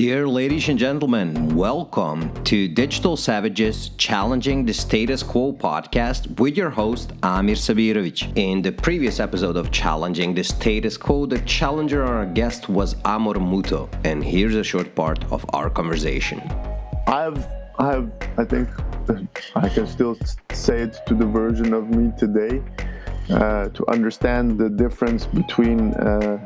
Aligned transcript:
Dear 0.00 0.26
ladies 0.26 0.70
and 0.70 0.78
gentlemen, 0.78 1.54
welcome 1.54 2.32
to 2.44 2.68
Digital 2.68 3.18
Savages 3.18 3.90
Challenging 3.98 4.64
the 4.64 4.72
Status 4.72 5.22
Quo 5.22 5.52
podcast 5.52 6.40
with 6.40 6.56
your 6.56 6.70
host 6.70 7.12
Amir 7.22 7.54
Sabirovic. 7.54 8.34
In 8.34 8.62
the 8.62 8.72
previous 8.72 9.20
episode 9.20 9.58
of 9.58 9.70
Challenging 9.70 10.32
the 10.32 10.42
Status 10.42 10.96
Quo, 10.96 11.26
the 11.26 11.38
challenger 11.40 12.02
or 12.02 12.14
our 12.14 12.24
guest 12.24 12.70
was 12.70 12.96
Amor 13.04 13.34
Muto, 13.34 13.90
and 14.02 14.24
here's 14.24 14.54
a 14.54 14.64
short 14.64 14.94
part 14.94 15.22
of 15.30 15.44
our 15.52 15.68
conversation. 15.68 16.40
I've, 17.06 17.46
I've, 17.78 18.10
I 18.38 18.46
think 18.46 18.70
I 19.54 19.68
can 19.68 19.86
still 19.86 20.16
say 20.50 20.80
it 20.80 20.96
to 21.08 21.14
the 21.14 21.26
version 21.26 21.74
of 21.74 21.90
me 21.90 22.10
today 22.16 22.62
uh, 23.28 23.68
to 23.68 23.86
understand 23.90 24.58
the 24.58 24.70
difference 24.70 25.26
between 25.26 25.92
uh, 25.92 26.38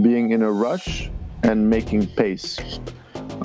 being 0.00 0.30
in 0.30 0.42
a 0.42 0.52
rush 0.52 1.10
and 1.44 1.70
making 1.70 2.06
pace. 2.08 2.58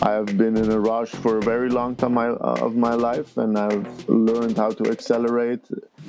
I 0.02 0.12
have 0.12 0.38
been 0.38 0.56
in 0.56 0.72
a 0.72 0.80
rush 0.80 1.10
for 1.10 1.38
a 1.38 1.42
very 1.42 1.70
long 1.70 1.96
time 1.96 2.18
uh, 2.18 2.66
of 2.68 2.76
my 2.76 2.94
life 2.94 3.38
and 3.38 3.58
I've 3.58 4.08
learned 4.08 4.56
how 4.56 4.72
to 4.72 4.90
accelerate. 4.90 5.62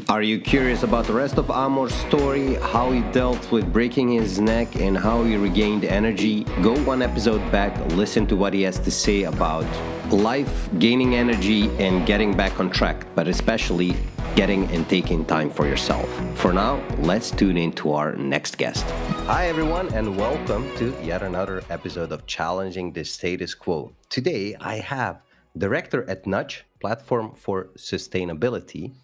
Are 0.08 0.22
you 0.22 0.40
curious 0.40 0.82
about 0.82 1.06
the 1.06 1.12
rest 1.12 1.38
of 1.38 1.50
Amor's 1.50 1.94
story, 1.94 2.54
how 2.54 2.92
he 2.92 3.00
dealt 3.12 3.50
with 3.50 3.72
breaking 3.72 4.10
his 4.10 4.38
neck 4.38 4.76
and 4.76 4.96
how 4.96 5.24
he 5.24 5.36
regained 5.36 5.84
energy? 5.84 6.44
Go 6.62 6.74
one 6.84 7.02
episode 7.02 7.42
back, 7.50 7.76
listen 7.92 8.26
to 8.28 8.36
what 8.36 8.54
he 8.54 8.62
has 8.62 8.78
to 8.78 8.90
say 8.90 9.24
about 9.24 9.66
life, 10.12 10.68
gaining 10.78 11.14
energy, 11.14 11.68
and 11.78 12.06
getting 12.06 12.36
back 12.36 12.60
on 12.60 12.70
track, 12.70 13.06
but 13.14 13.28
especially 13.28 13.96
getting 14.36 14.70
and 14.70 14.88
taking 14.88 15.24
time 15.24 15.50
for 15.50 15.66
yourself. 15.66 16.08
For 16.38 16.52
now, 16.52 16.80
let's 16.98 17.30
tune 17.30 17.56
in 17.56 17.72
to 17.72 17.92
our 17.92 18.14
next 18.14 18.58
guest. 18.58 18.84
Hi, 19.26 19.48
everyone, 19.48 19.92
and 19.94 20.16
welcome 20.16 20.68
to 20.76 20.94
yet 21.02 21.22
another 21.22 21.62
episode 21.70 22.12
of 22.12 22.26
Challenging 22.26 22.92
the 22.92 23.04
Status 23.04 23.54
Quo. 23.54 23.92
Today, 24.08 24.56
I 24.60 24.76
have 24.76 25.20
Director 25.58 26.08
at 26.08 26.26
Nudge, 26.26 26.64
Platform 26.80 27.34
for 27.34 27.70
Sustainability, 27.76 28.94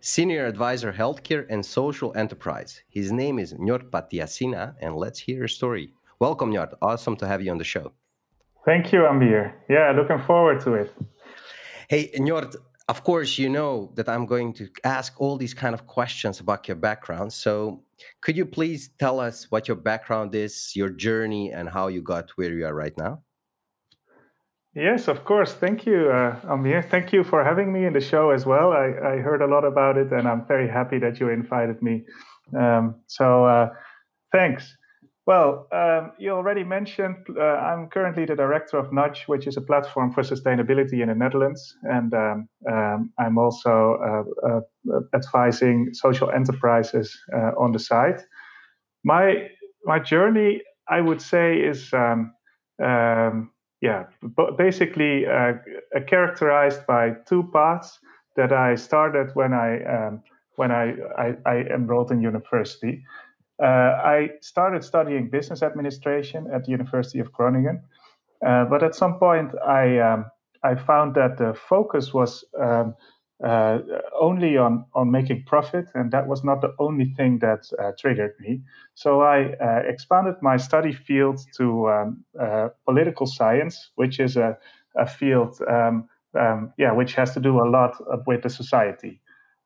Senior 0.00 0.46
Advisor 0.46 0.92
Healthcare 0.92 1.46
and 1.48 1.64
Social 1.64 2.12
Enterprise. 2.16 2.82
His 2.88 3.12
name 3.12 3.38
is 3.38 3.54
Njord 3.54 3.90
Patiasina, 3.90 4.74
and 4.80 4.96
let's 4.96 5.20
hear 5.20 5.42
his 5.42 5.54
story. 5.54 5.92
Welcome, 6.18 6.50
Njord. 6.52 6.74
Awesome 6.82 7.16
to 7.16 7.26
have 7.28 7.42
you 7.42 7.50
on 7.50 7.58
the 7.58 7.64
show. 7.64 7.92
Thank 8.64 8.92
you, 8.92 9.06
Amir. 9.06 9.54
Yeah, 9.68 9.92
looking 9.96 10.20
forward 10.26 10.60
to 10.62 10.74
it. 10.74 10.92
Hey, 11.88 12.10
Njord, 12.16 12.56
of 12.88 13.04
course, 13.04 13.38
you 13.38 13.48
know 13.48 13.92
that 13.94 14.08
I'm 14.08 14.26
going 14.26 14.52
to 14.54 14.68
ask 14.84 15.20
all 15.20 15.36
these 15.36 15.54
kind 15.54 15.74
of 15.74 15.86
questions 15.86 16.40
about 16.40 16.68
your 16.68 16.76
background. 16.76 17.32
So, 17.32 17.82
could 18.20 18.36
you 18.36 18.44
please 18.44 18.90
tell 18.98 19.20
us 19.20 19.50
what 19.50 19.68
your 19.68 19.76
background 19.76 20.34
is, 20.34 20.72
your 20.74 20.90
journey, 20.90 21.52
and 21.52 21.68
how 21.68 21.88
you 21.88 22.02
got 22.02 22.30
where 22.30 22.52
you 22.52 22.66
are 22.66 22.74
right 22.74 22.96
now? 22.98 23.22
Yes, 24.74 25.06
of 25.06 25.24
course. 25.24 25.52
Thank 25.52 25.86
you, 25.86 26.10
uh, 26.10 26.40
Amir. 26.48 26.82
Thank 26.82 27.12
you 27.12 27.24
for 27.24 27.44
having 27.44 27.72
me 27.72 27.84
in 27.84 27.92
the 27.92 28.00
show 28.00 28.30
as 28.30 28.46
well. 28.46 28.72
I, 28.72 28.86
I 28.86 29.16
heard 29.18 29.42
a 29.42 29.46
lot 29.46 29.64
about 29.64 29.98
it, 29.98 30.10
and 30.12 30.26
I'm 30.26 30.46
very 30.46 30.68
happy 30.68 30.98
that 30.98 31.20
you 31.20 31.28
invited 31.28 31.82
me. 31.82 32.04
Um, 32.58 32.96
so, 33.06 33.44
uh, 33.44 33.68
thanks. 34.32 34.76
Well, 35.24 35.68
um, 35.70 36.12
you 36.18 36.30
already 36.32 36.64
mentioned 36.64 37.16
uh, 37.38 37.42
I'm 37.42 37.88
currently 37.88 38.24
the 38.24 38.34
director 38.34 38.76
of 38.76 38.92
Nudge, 38.92 39.22
which 39.28 39.46
is 39.46 39.56
a 39.56 39.60
platform 39.60 40.12
for 40.12 40.22
sustainability 40.22 41.00
in 41.00 41.08
the 41.08 41.14
Netherlands, 41.14 41.76
and 41.84 42.12
um, 42.12 42.48
um, 42.68 43.12
I'm 43.20 43.38
also 43.38 44.26
uh, 44.44 44.48
uh, 44.48 45.00
advising 45.14 45.90
social 45.92 46.30
enterprises 46.32 47.16
uh, 47.32 47.52
on 47.56 47.70
the 47.70 47.78
side. 47.78 48.20
My 49.04 49.48
my 49.84 50.00
journey, 50.00 50.62
I 50.88 51.00
would 51.00 51.22
say, 51.22 51.58
is 51.60 51.92
um, 51.92 52.34
um, 52.82 53.52
yeah, 53.80 54.06
basically 54.58 55.26
uh, 55.26 55.52
characterized 56.08 56.84
by 56.86 57.10
two 57.28 57.48
paths 57.52 58.00
that 58.36 58.52
I 58.52 58.74
started 58.74 59.30
when 59.34 59.52
I 59.52 59.84
um, 59.84 60.22
when 60.56 60.70
I, 60.70 60.94
I, 61.18 61.34
I 61.46 61.56
enrolled 61.74 62.10
in 62.10 62.20
university. 62.20 63.04
Uh, 63.62 64.00
I 64.04 64.30
started 64.40 64.82
studying 64.82 65.30
business 65.30 65.62
administration 65.62 66.48
at 66.52 66.64
the 66.64 66.72
University 66.72 67.20
of 67.20 67.32
Groningen, 67.32 67.80
uh, 68.44 68.64
but 68.64 68.82
at 68.82 68.94
some 68.94 69.18
point 69.18 69.52
I 69.64 69.98
um, 69.98 70.24
I 70.64 70.74
found 70.74 71.14
that 71.14 71.38
the 71.38 71.54
focus 71.54 72.12
was 72.12 72.44
um, 72.60 72.94
uh, 73.44 73.78
only 74.20 74.56
on 74.56 74.84
on 74.94 75.10
making 75.12 75.44
profit, 75.46 75.86
and 75.94 76.10
that 76.10 76.26
was 76.26 76.42
not 76.42 76.60
the 76.60 76.74
only 76.78 77.12
thing 77.16 77.38
that 77.38 77.70
uh, 77.78 77.92
triggered 77.98 78.34
me. 78.40 78.62
So 78.94 79.22
I 79.22 79.54
uh, 79.60 79.82
expanded 79.86 80.34
my 80.42 80.56
study 80.56 80.92
field 80.92 81.40
to 81.56 81.88
um, 81.88 82.24
uh, 82.40 82.68
political 82.84 83.26
science, 83.26 83.90
which 83.94 84.18
is 84.18 84.36
a 84.36 84.58
a 84.96 85.06
field 85.06 85.60
um, 85.68 86.08
um, 86.38 86.72
yeah 86.78 86.92
which 86.92 87.14
has 87.14 87.32
to 87.34 87.40
do 87.40 87.60
a 87.60 87.68
lot 87.70 87.94
with 88.26 88.42
the 88.42 88.50
society. 88.50 89.20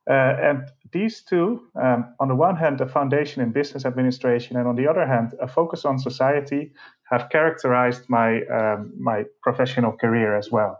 And 0.09 0.71
these 0.91 1.23
two, 1.23 1.67
um, 1.81 2.13
on 2.19 2.27
the 2.27 2.35
one 2.35 2.55
hand, 2.55 2.81
a 2.81 2.87
foundation 2.87 3.41
in 3.43 3.51
business 3.51 3.85
administration, 3.85 4.57
and 4.57 4.67
on 4.67 4.75
the 4.75 4.87
other 4.87 5.05
hand, 5.05 5.33
a 5.41 5.47
focus 5.47 5.85
on 5.85 5.99
society, 5.99 6.71
have 7.11 7.29
characterized 7.29 8.03
my 8.09 8.41
um, 8.57 8.93
my 8.99 9.23
professional 9.41 9.91
career 9.91 10.35
as 10.37 10.51
well. 10.51 10.79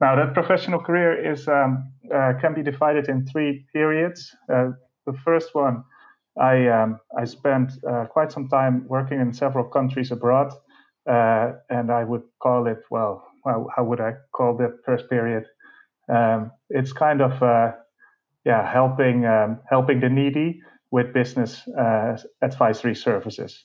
Now, 0.00 0.16
that 0.16 0.34
professional 0.34 0.80
career 0.80 1.32
is 1.32 1.46
um, 1.48 1.92
uh, 2.14 2.32
can 2.40 2.54
be 2.54 2.62
divided 2.62 3.08
in 3.08 3.26
three 3.26 3.66
periods. 3.72 4.34
Uh, 4.52 4.70
the 5.06 5.12
first 5.24 5.54
one, 5.54 5.84
I 6.40 6.68
um, 6.68 6.98
I 7.16 7.24
spent 7.24 7.72
uh, 7.88 8.06
quite 8.06 8.32
some 8.32 8.48
time 8.48 8.86
working 8.88 9.20
in 9.20 9.32
several 9.32 9.64
countries 9.64 10.10
abroad, 10.10 10.52
uh, 11.08 11.52
and 11.68 11.90
I 11.90 12.04
would 12.04 12.22
call 12.42 12.66
it 12.66 12.82
well. 12.90 13.24
How, 13.44 13.66
how 13.76 13.84
would 13.84 14.00
I 14.00 14.14
call 14.32 14.56
that 14.58 14.78
first 14.86 15.08
period? 15.10 15.44
Um, 16.08 16.50
it's 16.70 16.92
kind 16.92 17.20
of 17.20 17.42
uh, 17.42 17.72
yeah, 18.44 18.70
helping 18.70 19.24
um, 19.26 19.60
helping 19.68 20.00
the 20.00 20.08
needy 20.08 20.60
with 20.90 21.12
business 21.12 21.66
uh, 21.68 22.16
advisory 22.42 22.94
services. 22.94 23.64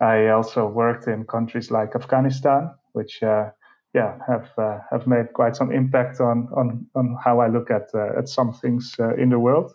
I 0.00 0.28
also 0.28 0.66
worked 0.66 1.06
in 1.06 1.24
countries 1.24 1.70
like 1.70 1.94
Afghanistan, 1.94 2.70
which 2.92 3.22
uh, 3.22 3.50
yeah 3.94 4.18
have 4.26 4.50
uh, 4.58 4.78
have 4.90 5.06
made 5.06 5.32
quite 5.34 5.56
some 5.56 5.72
impact 5.72 6.20
on 6.20 6.48
on 6.56 6.86
on 6.94 7.16
how 7.24 7.40
I 7.40 7.48
look 7.48 7.70
at 7.70 7.90
uh, 7.94 8.18
at 8.18 8.28
some 8.28 8.52
things 8.52 8.94
uh, 8.98 9.14
in 9.16 9.30
the 9.30 9.38
world. 9.38 9.72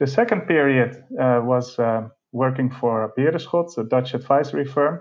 The 0.00 0.06
second 0.06 0.42
period 0.46 0.96
uh, 1.20 1.40
was 1.42 1.76
working 2.32 2.70
for 2.70 3.12
Berenschot, 3.18 3.76
a 3.78 3.84
Dutch 3.84 4.14
advisory 4.14 4.66
firm, 4.66 5.00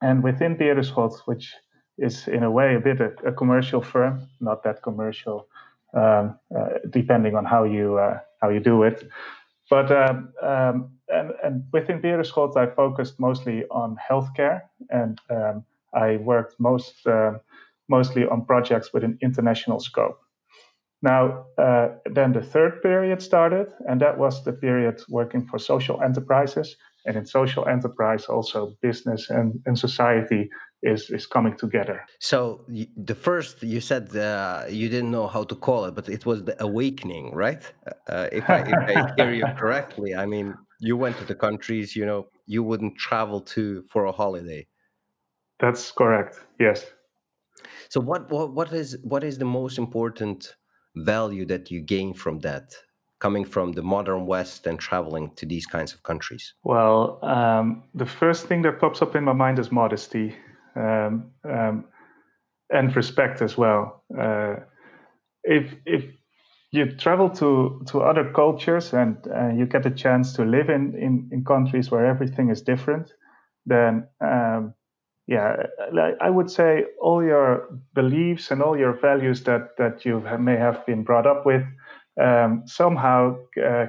and 0.00 0.24
within 0.24 0.56
Berenschot, 0.56 1.12
which 1.26 1.54
is 1.98 2.26
in 2.28 2.42
a 2.42 2.50
way 2.50 2.74
a 2.74 2.80
bit 2.80 3.00
a, 3.00 3.12
a 3.28 3.32
commercial 3.32 3.82
firm, 3.82 4.26
not 4.40 4.62
that 4.64 4.82
commercial 4.82 5.46
um, 5.94 6.38
uh, 6.56 6.68
depending 6.90 7.34
on 7.34 7.44
how 7.44 7.64
you 7.64 7.98
uh, 7.98 8.18
how 8.40 8.48
you 8.48 8.60
do 8.60 8.82
it. 8.82 9.08
But 9.70 9.90
um, 9.92 10.32
um, 10.42 10.90
and, 11.08 11.32
and 11.42 11.64
within 11.72 12.00
Berenschot, 12.00 12.56
I 12.56 12.66
focused 12.74 13.20
mostly 13.20 13.64
on 13.70 13.96
healthcare, 14.10 14.62
and 14.90 15.18
um, 15.30 15.64
I 15.94 16.16
worked 16.16 16.58
most 16.58 17.06
mostly 17.88 18.26
on 18.26 18.44
projects 18.44 18.92
with 18.92 19.04
an 19.04 19.18
international 19.22 19.80
scope. 19.80 20.20
Now, 21.00 21.46
uh, 21.56 21.88
then 22.12 22.32
the 22.32 22.42
third 22.42 22.82
period 22.82 23.22
started, 23.22 23.72
and 23.88 24.00
that 24.00 24.18
was 24.18 24.44
the 24.44 24.52
period 24.52 25.00
working 25.08 25.46
for 25.46 25.58
social 25.58 26.02
enterprises. 26.02 26.76
And 27.08 27.16
in 27.16 27.24
social 27.24 27.66
enterprise, 27.66 28.26
also 28.26 28.76
business 28.82 29.30
and, 29.30 29.48
and 29.66 29.78
society 29.78 30.42
is 30.82 31.10
is 31.10 31.26
coming 31.26 31.56
together. 31.56 32.04
So 32.20 32.64
the 33.12 33.14
first 33.14 33.62
you 33.62 33.80
said 33.80 34.14
uh, 34.14 34.64
you 34.68 34.88
didn't 34.88 35.10
know 35.10 35.26
how 35.26 35.44
to 35.44 35.56
call 35.56 35.86
it, 35.86 35.94
but 35.94 36.08
it 36.08 36.24
was 36.26 36.44
the 36.44 36.56
awakening, 36.62 37.34
right? 37.34 37.62
Uh, 37.86 38.12
uh 38.14 38.28
if 38.40 38.44
I 38.56 38.58
if 38.74 38.82
I 38.92 39.12
hear 39.16 39.32
you 39.32 39.46
correctly, 39.62 40.14
I 40.14 40.26
mean 40.26 40.54
you 40.80 40.96
went 40.96 41.16
to 41.18 41.24
the 41.24 41.34
countries 41.46 41.96
you 41.96 42.06
know 42.06 42.28
you 42.46 42.62
wouldn't 42.68 42.94
travel 42.96 43.40
to 43.54 43.82
for 43.90 44.04
a 44.04 44.12
holiday. 44.12 44.66
That's 45.60 45.90
correct. 45.90 46.34
Yes. 46.60 46.86
So 47.88 48.00
what 48.00 48.30
what 48.30 48.52
what 48.52 48.72
is 48.72 48.98
what 49.02 49.24
is 49.24 49.38
the 49.38 49.50
most 49.60 49.78
important 49.78 50.56
value 50.94 51.46
that 51.46 51.70
you 51.70 51.80
gain 51.80 52.14
from 52.14 52.40
that? 52.40 52.74
Coming 53.18 53.44
from 53.44 53.72
the 53.72 53.82
modern 53.82 54.26
West 54.26 54.66
and 54.66 54.78
traveling 54.78 55.30
to 55.36 55.46
these 55.46 55.66
kinds 55.66 55.92
of 55.92 56.02
countries? 56.02 56.54
Well, 56.62 57.18
um, 57.22 57.84
the 57.94 58.06
first 58.06 58.46
thing 58.46 58.62
that 58.62 58.80
pops 58.80 59.02
up 59.02 59.16
in 59.16 59.24
my 59.24 59.32
mind 59.32 59.58
is 59.58 59.72
modesty 59.72 60.36
um, 60.76 61.30
um, 61.44 61.84
and 62.70 62.94
respect 62.94 63.42
as 63.42 63.56
well. 63.56 64.04
Uh, 64.16 64.56
if 65.44 65.74
if 65.86 66.04
you 66.70 66.94
travel 66.96 67.30
to 67.30 67.82
to 67.88 68.02
other 68.02 68.30
cultures 68.32 68.92
and 68.92 69.16
uh, 69.34 69.48
you 69.48 69.66
get 69.66 69.86
a 69.86 69.90
chance 69.90 70.34
to 70.34 70.44
live 70.44 70.68
in, 70.68 70.94
in 70.94 71.28
in 71.32 71.44
countries 71.44 71.90
where 71.90 72.06
everything 72.06 72.50
is 72.50 72.62
different, 72.62 73.12
then 73.66 74.06
um, 74.20 74.74
yeah, 75.26 75.56
I 76.22 76.30
would 76.30 76.50
say 76.50 76.84
all 77.00 77.22
your 77.22 77.68
beliefs 77.94 78.50
and 78.50 78.62
all 78.62 78.78
your 78.78 78.94
values 78.94 79.44
that 79.44 79.76
that 79.76 80.04
you 80.04 80.20
may 80.38 80.56
have 80.56 80.86
been 80.86 81.04
brought 81.04 81.26
up 81.26 81.44
with 81.44 81.62
um, 82.20 82.62
somehow 82.66 83.36
uh, 83.64 83.86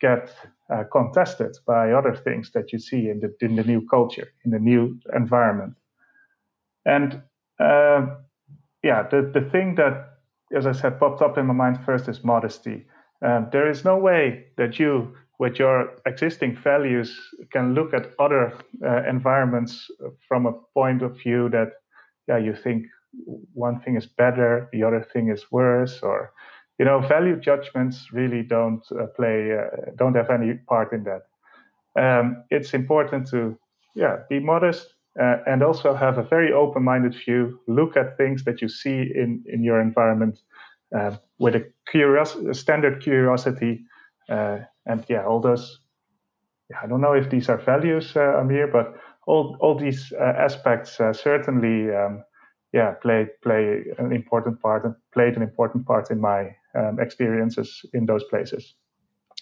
get 0.00 0.34
uh, 0.72 0.84
contested 0.92 1.56
by 1.66 1.92
other 1.92 2.14
things 2.14 2.50
that 2.52 2.72
you 2.72 2.78
see 2.78 3.08
in 3.08 3.20
the 3.20 3.34
in 3.40 3.56
the 3.56 3.64
new 3.64 3.86
culture 3.86 4.28
in 4.44 4.50
the 4.50 4.58
new 4.60 4.98
environment 5.14 5.74
And 6.84 7.22
uh, 7.60 8.06
yeah, 8.82 9.08
the, 9.08 9.30
the 9.34 9.48
thing 9.50 9.74
that, 9.76 10.18
as 10.56 10.66
I 10.66 10.72
said, 10.72 10.98
popped 10.98 11.22
up 11.22 11.38
in 11.38 11.46
my 11.46 11.54
mind 11.54 11.80
first 11.84 12.08
is 12.08 12.24
modesty. 12.24 12.86
Um, 13.24 13.48
there 13.52 13.70
is 13.70 13.84
no 13.84 13.96
way 13.98 14.46
that 14.56 14.78
you, 14.78 15.14
with 15.38 15.58
your 15.58 15.90
existing 16.06 16.56
values, 16.56 17.18
can 17.52 17.74
look 17.74 17.92
at 17.94 18.12
other 18.18 18.54
uh, 18.84 19.02
environments 19.08 19.90
from 20.28 20.46
a 20.46 20.52
point 20.74 21.02
of 21.02 21.18
view 21.18 21.48
that, 21.50 21.72
yeah, 22.28 22.38
you 22.38 22.54
think 22.54 22.86
one 23.54 23.80
thing 23.80 23.96
is 23.96 24.06
better, 24.06 24.68
the 24.72 24.84
other 24.84 25.06
thing 25.12 25.30
is 25.30 25.50
worse, 25.50 26.00
or 26.02 26.32
you 26.78 26.84
know, 26.84 27.00
value 27.00 27.36
judgments 27.40 28.08
really 28.12 28.42
don't 28.42 28.84
uh, 28.92 29.06
play, 29.16 29.52
uh, 29.52 29.92
don't 29.96 30.14
have 30.16 30.30
any 30.30 30.54
part 30.68 30.92
in 30.92 31.04
that. 31.04 31.22
Um, 31.96 32.44
it's 32.50 32.74
important 32.74 33.28
to, 33.30 33.58
yeah, 33.94 34.18
be 34.28 34.38
modest, 34.40 34.94
uh, 35.20 35.38
and 35.46 35.62
also 35.62 35.94
have 35.94 36.18
a 36.18 36.22
very 36.22 36.52
open-minded 36.52 37.14
view. 37.24 37.60
Look 37.66 37.96
at 37.96 38.16
things 38.16 38.44
that 38.44 38.62
you 38.62 38.68
see 38.68 39.10
in 39.14 39.42
in 39.46 39.64
your 39.64 39.80
environment 39.80 40.38
uh, 40.96 41.16
with 41.38 41.56
a 41.56 41.64
curious, 41.90 42.36
a 42.36 42.54
standard 42.54 43.02
curiosity, 43.02 43.84
uh, 44.30 44.58
and 44.86 45.04
yeah, 45.08 45.24
all 45.26 45.40
those. 45.40 45.80
Yeah, 46.70 46.78
I 46.82 46.86
don't 46.86 47.00
know 47.00 47.14
if 47.14 47.30
these 47.30 47.48
are 47.48 47.56
values, 47.58 48.16
uh, 48.16 48.38
Amir, 48.40 48.68
but 48.68 48.94
all 49.26 49.56
all 49.60 49.74
these 49.78 50.12
aspects 50.18 50.98
certainly, 51.12 51.94
um, 51.94 52.22
yeah, 52.72 52.92
play 53.02 53.26
play 53.42 53.84
an 53.98 54.12
important 54.12 54.60
part 54.60 54.84
and 54.84 54.94
played 55.12 55.36
an 55.36 55.42
important 55.42 55.86
part 55.86 56.10
in 56.10 56.20
my 56.20 56.54
um, 56.74 56.98
experiences 57.00 57.82
in 57.92 58.06
those 58.06 58.24
places. 58.24 58.74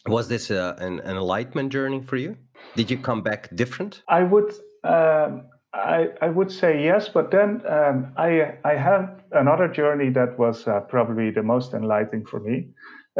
Was 0.06 0.28
this 0.28 0.50
an, 0.50 1.00
an 1.00 1.17
enlightenment 1.17 1.73
journey 1.73 2.00
for 2.00 2.17
you? 2.17 2.37
Did 2.76 2.90
you 2.90 2.99
come 2.99 3.23
back 3.23 3.55
different? 3.55 4.02
I 4.08 4.23
would. 4.23 4.52
Um, 4.84 5.43
I, 5.75 6.08
I 6.23 6.28
would 6.28 6.50
say 6.50 6.82
yes, 6.82 7.08
but 7.08 7.31
then 7.31 7.61
um, 7.69 8.12
I 8.17 8.55
I 8.64 8.75
had 8.75 9.23
another 9.32 9.69
journey 9.69 10.11
that 10.11 10.38
was 10.38 10.67
uh, 10.67 10.81
probably 10.81 11.31
the 11.31 11.43
most 11.43 11.75
enlightening 11.75 12.25
for 12.25 12.40
me. 12.40 12.69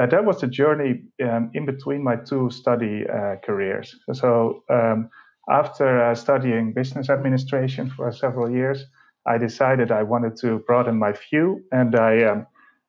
Uh, 0.00 0.06
that 0.06 0.24
was 0.24 0.42
a 0.42 0.46
journey 0.46 1.02
um, 1.22 1.50
in 1.54 1.66
between 1.66 2.02
my 2.02 2.16
two 2.16 2.50
study 2.50 3.04
uh, 3.08 3.36
careers. 3.44 3.96
So 4.12 4.62
um, 4.70 5.10
after 5.50 6.02
uh, 6.02 6.14
studying 6.14 6.72
business 6.72 7.08
administration 7.08 7.90
for 7.90 8.12
several 8.12 8.50
years, 8.50 8.84
I 9.26 9.38
decided 9.38 9.90
I 9.90 10.02
wanted 10.02 10.36
to 10.38 10.58
broaden 10.66 10.98
my 10.98 11.12
view, 11.12 11.64
and 11.72 11.96
I 11.96 12.24
um, 12.24 12.46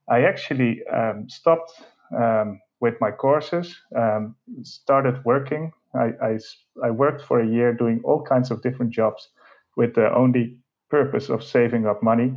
I 0.09 0.24
actually 0.24 0.86
um, 0.88 1.30
stopped 1.30 1.71
um, 2.18 2.59
with 2.80 2.95
my 3.01 3.12
courses, 3.12 3.75
started 4.63 5.24
working. 5.25 5.71
I, 5.95 6.13
I 6.21 6.39
I 6.83 6.92
worked 6.92 7.24
for 7.24 7.39
a 7.39 7.48
year 7.48 7.74
doing 7.74 8.01
all 8.04 8.21
kinds 8.21 8.51
of 8.51 8.62
different 8.62 8.92
jobs 8.92 9.30
with 9.75 9.95
the 9.95 10.13
only 10.13 10.57
purpose 10.89 11.30
of 11.30 11.44
saving 11.44 11.86
up 11.86 12.01
money. 12.04 12.33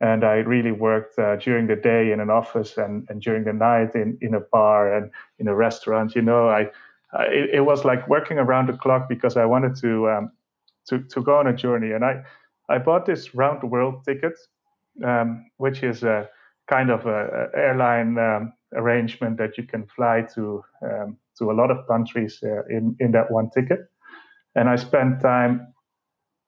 And 0.00 0.24
I 0.24 0.36
really 0.36 0.72
worked 0.72 1.18
uh, 1.18 1.36
during 1.36 1.66
the 1.66 1.76
day 1.76 2.12
in 2.12 2.20
an 2.20 2.28
office 2.30 2.76
and, 2.76 3.06
and 3.08 3.22
during 3.22 3.44
the 3.44 3.52
night 3.52 3.94
in, 3.94 4.18
in 4.20 4.34
a 4.34 4.40
bar 4.40 4.92
and 4.92 5.10
in 5.38 5.48
a 5.48 5.54
restaurant. 5.54 6.14
You 6.14 6.22
know, 6.22 6.48
I, 6.48 6.70
I 7.12 7.24
it, 7.52 7.64
was 7.64 7.84
like 7.84 8.08
working 8.08 8.38
around 8.38 8.68
the 8.68 8.76
clock 8.76 9.08
because 9.08 9.36
I 9.36 9.44
wanted 9.44 9.76
to 9.76 10.10
um, 10.10 10.32
to 10.88 10.98
to 10.98 11.22
go 11.22 11.36
on 11.38 11.46
a 11.46 11.54
journey. 11.54 11.92
And 11.92 12.04
I 12.04 12.22
I 12.68 12.78
bought 12.78 13.06
this 13.06 13.34
round 13.34 13.62
the 13.62 13.66
world 13.66 14.04
ticket, 14.04 14.34
um, 15.04 15.46
which 15.58 15.82
is 15.82 16.02
a 16.02 16.28
kind 16.68 16.90
of 16.90 17.06
a, 17.06 17.48
a 17.54 17.58
airline 17.58 18.18
um, 18.18 18.52
arrangement 18.74 19.38
that 19.38 19.56
you 19.58 19.64
can 19.64 19.86
fly 19.96 20.22
to 20.34 20.62
um, 20.82 21.16
to 21.38 21.50
a 21.50 21.54
lot 21.54 21.70
of 21.70 21.86
countries 21.86 22.38
uh, 22.42 22.64
in 22.68 22.96
in 23.00 23.12
that 23.12 23.30
one 23.30 23.50
ticket. 23.50 23.80
And 24.54 24.68
I 24.68 24.76
spent 24.76 25.20
time 25.20 25.74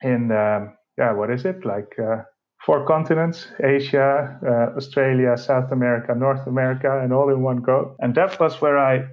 in 0.02 0.30
um, 0.32 0.76
yeah, 0.98 1.12
what 1.12 1.30
is 1.30 1.44
it 1.44 1.64
like? 1.64 1.94
Uh, 1.98 2.22
four 2.64 2.86
continents: 2.86 3.48
Asia, 3.62 4.38
uh, 4.46 4.76
Australia, 4.76 5.36
South 5.36 5.72
America, 5.72 6.14
North 6.14 6.46
America, 6.46 7.00
and 7.02 7.12
all 7.12 7.28
in 7.30 7.42
one 7.42 7.58
go. 7.62 7.96
And 7.98 8.14
that 8.14 8.38
was 8.40 8.60
where 8.60 8.78
I 8.78 9.06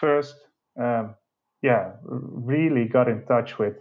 first, 0.00 0.36
um, 0.80 1.14
yeah, 1.62 1.92
really 2.04 2.86
got 2.86 3.08
in 3.08 3.24
touch 3.26 3.58
with 3.58 3.76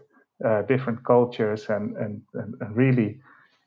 uh, 0.45 0.61
different 0.63 1.03
cultures 1.05 1.65
and 1.69 1.97
and 1.97 2.21
and, 2.33 2.55
and 2.61 2.75
really, 2.75 3.19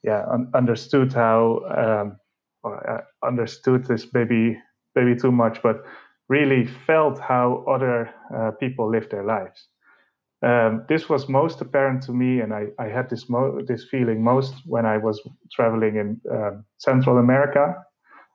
yeah, 0.05 0.25
un- 0.31 0.51
understood 0.55 1.13
how. 1.13 2.17
Um, 2.65 2.79
uh, 2.89 2.99
understood 3.23 3.85
this 3.85 4.07
maybe 4.13 4.61
maybe 4.95 5.15
too 5.19 5.33
much, 5.33 5.63
but 5.63 5.85
really 6.29 6.67
felt 6.87 7.19
how 7.19 7.65
other 7.69 8.11
uh, 8.35 8.51
people 8.53 8.91
live 8.91 9.09
their 9.11 9.25
lives. 9.25 9.69
Um, 10.43 10.85
this 10.89 11.09
was 11.09 11.29
most 11.29 11.61
apparent 11.61 12.03
to 12.05 12.13
me, 12.13 12.41
and 12.41 12.55
I, 12.55 12.69
I 12.79 12.87
had 12.87 13.11
this 13.11 13.29
mo- 13.29 13.61
this 13.67 13.85
feeling 13.91 14.23
most 14.23 14.55
when 14.65 14.87
I 14.87 14.97
was 14.97 15.21
traveling 15.53 15.97
in 15.97 16.21
um, 16.31 16.65
Central 16.79 17.19
America. 17.19 17.75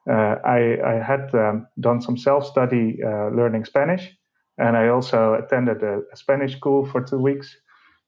Uh, 0.07 0.35
I, 0.45 0.77
I, 0.85 0.93
had 1.01 1.33
um, 1.33 1.65
done 1.79 1.99
some 1.99 2.15
self 2.15 2.45
study 2.45 2.99
uh, 3.03 3.29
learning 3.29 3.65
Spanish, 3.65 4.15
and 4.59 4.77
I 4.77 4.89
also 4.89 5.33
attended 5.33 5.81
a, 5.81 6.01
a, 6.13 6.15
Spanish 6.15 6.55
school 6.55 6.85
for 6.85 7.01
two 7.01 7.17
weeks 7.17 7.57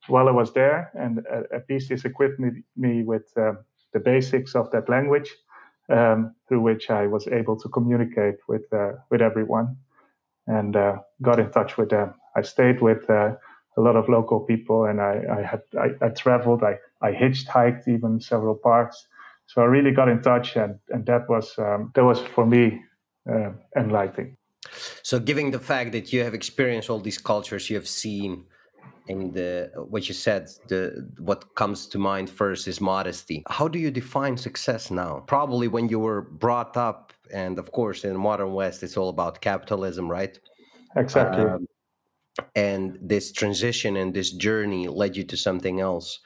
while 0.06 0.28
I 0.28 0.30
was 0.30 0.52
there. 0.52 0.92
And 0.94 1.26
uh, 1.26 1.42
at 1.52 1.64
least 1.68 1.88
this 1.88 2.04
equipped 2.04 2.38
me, 2.38 2.62
me 2.76 3.02
with 3.02 3.32
um, 3.36 3.58
the 3.92 3.98
basics 3.98 4.54
of 4.54 4.70
that 4.70 4.88
language, 4.88 5.28
um, 5.88 6.34
through 6.48 6.60
which 6.60 6.90
I 6.90 7.06
was 7.06 7.26
able 7.28 7.58
to 7.60 7.68
communicate 7.68 8.36
with 8.48 8.72
uh, 8.72 8.92
with 9.10 9.22
everyone, 9.22 9.76
and 10.46 10.76
uh, 10.76 10.96
got 11.22 11.38
in 11.40 11.50
touch 11.50 11.76
with 11.76 11.90
them. 11.90 12.14
I 12.36 12.42
stayed 12.42 12.80
with 12.80 13.08
uh, 13.10 13.32
a 13.76 13.80
lot 13.80 13.96
of 13.96 14.08
local 14.08 14.40
people, 14.40 14.84
and 14.84 15.00
I, 15.00 15.22
I 15.38 15.42
had 15.42 15.62
I, 15.78 16.06
I 16.06 16.08
traveled. 16.10 16.62
I 16.62 16.78
I 17.00 17.12
hitchhiked 17.12 17.88
even 17.88 18.20
several 18.20 18.54
parks. 18.54 19.06
So 19.46 19.62
I 19.62 19.64
really 19.64 19.92
got 19.92 20.08
in 20.08 20.20
touch, 20.22 20.56
and 20.56 20.78
and 20.90 21.06
that 21.06 21.28
was 21.28 21.58
um, 21.58 21.92
that 21.94 22.04
was 22.04 22.20
for 22.20 22.44
me 22.44 22.80
uh, 23.30 23.52
enlightening. 23.76 24.36
So, 25.02 25.18
given 25.18 25.50
the 25.50 25.58
fact 25.58 25.92
that 25.92 26.12
you 26.12 26.24
have 26.24 26.34
experienced 26.34 26.90
all 26.90 27.00
these 27.00 27.18
cultures, 27.18 27.70
you 27.70 27.76
have 27.76 27.88
seen, 27.88 28.44
and 29.08 29.32
the 29.32 29.70
what 29.88 30.08
you 30.08 30.14
said, 30.14 30.48
the 30.68 31.08
what 31.18 31.54
comes 31.54 31.86
to 31.88 31.98
mind 31.98 32.28
first 32.30 32.68
is 32.68 32.80
modesty. 32.80 33.42
How 33.48 33.68
do 33.68 33.78
you 33.78 33.90
define 33.90 34.36
success 34.36 34.90
now? 34.90 35.24
Probably 35.26 35.68
when 35.68 35.88
you 35.88 35.98
were 35.98 36.22
brought 36.22 36.76
up, 36.76 37.12
and 37.32 37.58
of 37.58 37.72
course, 37.72 38.04
in 38.04 38.12
the 38.12 38.18
modern 38.18 38.52
West, 38.52 38.82
it's 38.82 38.96
all 38.96 39.08
about 39.08 39.40
capitalism, 39.40 40.10
right? 40.10 40.38
Exactly. 40.96 41.44
Um, 41.44 41.66
and 42.54 42.98
this 43.00 43.32
transition 43.32 43.96
and 43.96 44.14
this 44.14 44.30
journey 44.30 44.88
led 44.88 45.16
you 45.16 45.24
to 45.24 45.36
something 45.36 45.80
else 45.80 46.20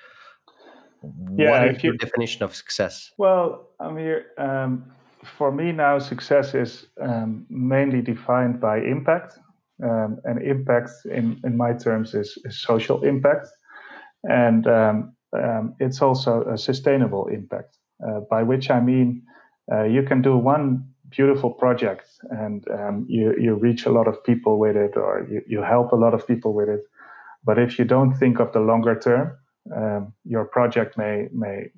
yeah, 1.36 1.50
what 1.50 1.68
is 1.68 1.82
you, 1.82 1.90
your 1.90 1.96
definition 1.96 2.42
of 2.42 2.54
success 2.54 3.10
well 3.18 3.68
i 3.80 3.90
mean 3.90 4.16
um, 4.38 4.84
for 5.24 5.50
me 5.50 5.72
now 5.72 5.98
success 5.98 6.54
is 6.54 6.86
um, 7.00 7.46
mainly 7.48 8.00
defined 8.02 8.60
by 8.60 8.78
impact 8.78 9.38
um, 9.82 10.18
and 10.24 10.42
impact 10.42 10.90
in, 11.10 11.40
in 11.44 11.56
my 11.56 11.72
terms 11.72 12.14
is, 12.14 12.38
is 12.44 12.60
social 12.60 13.02
impact 13.02 13.48
and 14.24 14.66
um, 14.66 15.14
um, 15.32 15.74
it's 15.80 16.02
also 16.02 16.42
a 16.44 16.58
sustainable 16.58 17.26
impact 17.28 17.78
uh, 18.06 18.20
by 18.30 18.42
which 18.42 18.70
i 18.70 18.80
mean 18.80 19.22
uh, 19.72 19.84
you 19.84 20.02
can 20.02 20.22
do 20.22 20.36
one 20.36 20.84
beautiful 21.12 21.50
project 21.50 22.08
and 22.30 22.64
um, 22.70 23.06
you, 23.08 23.34
you 23.38 23.54
reach 23.54 23.86
a 23.86 23.92
lot 23.92 24.08
of 24.08 24.22
people 24.24 24.58
with 24.58 24.76
it 24.76 24.96
or 24.96 25.26
you, 25.30 25.42
you 25.46 25.62
help 25.62 25.92
a 25.92 25.96
lot 25.96 26.14
of 26.14 26.26
people 26.26 26.52
with 26.52 26.68
it. 26.68 26.82
But 27.44 27.58
if 27.58 27.78
you 27.78 27.84
don't 27.84 28.14
think 28.14 28.40
of 28.40 28.52
the 28.52 28.60
longer 28.60 28.98
term, 28.98 29.36
um, 29.76 30.12
your 30.24 30.44
project 30.44 30.98
may 30.98 31.28
may 31.32 31.70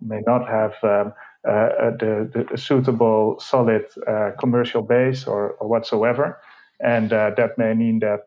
may 0.00 0.20
not 0.26 0.48
have 0.48 0.74
um, 0.82 1.12
uh, 1.46 1.50
uh 1.50 1.90
the, 1.98 2.46
the 2.50 2.58
suitable 2.58 3.36
solid 3.38 3.84
uh, 4.06 4.30
commercial 4.38 4.82
base 4.82 5.26
or, 5.26 5.52
or 5.52 5.68
whatsoever, 5.68 6.38
and 6.80 7.12
uh, 7.12 7.30
that 7.36 7.58
may 7.58 7.74
mean 7.74 8.00
that 8.00 8.20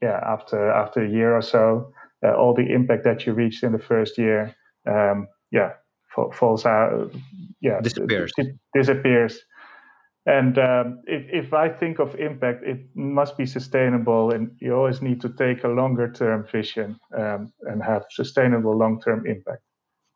yeah 0.00 0.20
after 0.26 0.70
after 0.70 1.04
a 1.04 1.08
year 1.08 1.36
or 1.36 1.42
so, 1.42 1.92
uh, 2.24 2.34
all 2.34 2.54
the 2.54 2.72
impact 2.72 3.04
that 3.04 3.26
you 3.26 3.32
reached 3.32 3.62
in 3.62 3.72
the 3.72 3.78
first 3.78 4.18
year, 4.18 4.54
um, 4.86 5.28
yeah, 5.50 5.70
falls 6.32 6.66
out, 6.66 7.12
yeah, 7.60 7.80
disappears. 7.80 8.32
disappears 8.74 9.44
and 10.26 10.56
um, 10.58 11.02
if, 11.06 11.46
if 11.46 11.52
I 11.52 11.68
think 11.68 11.98
of 11.98 12.14
impact, 12.14 12.62
it 12.64 12.78
must 12.94 13.36
be 13.36 13.44
sustainable, 13.44 14.30
and 14.30 14.52
you 14.60 14.72
always 14.72 15.02
need 15.02 15.20
to 15.22 15.28
take 15.30 15.64
a 15.64 15.68
longer 15.68 16.12
term 16.12 16.46
vision 16.50 16.96
um, 17.16 17.52
and 17.62 17.82
have 17.82 18.04
sustainable 18.10 18.76
long 18.76 19.00
term 19.00 19.26
impact, 19.26 19.62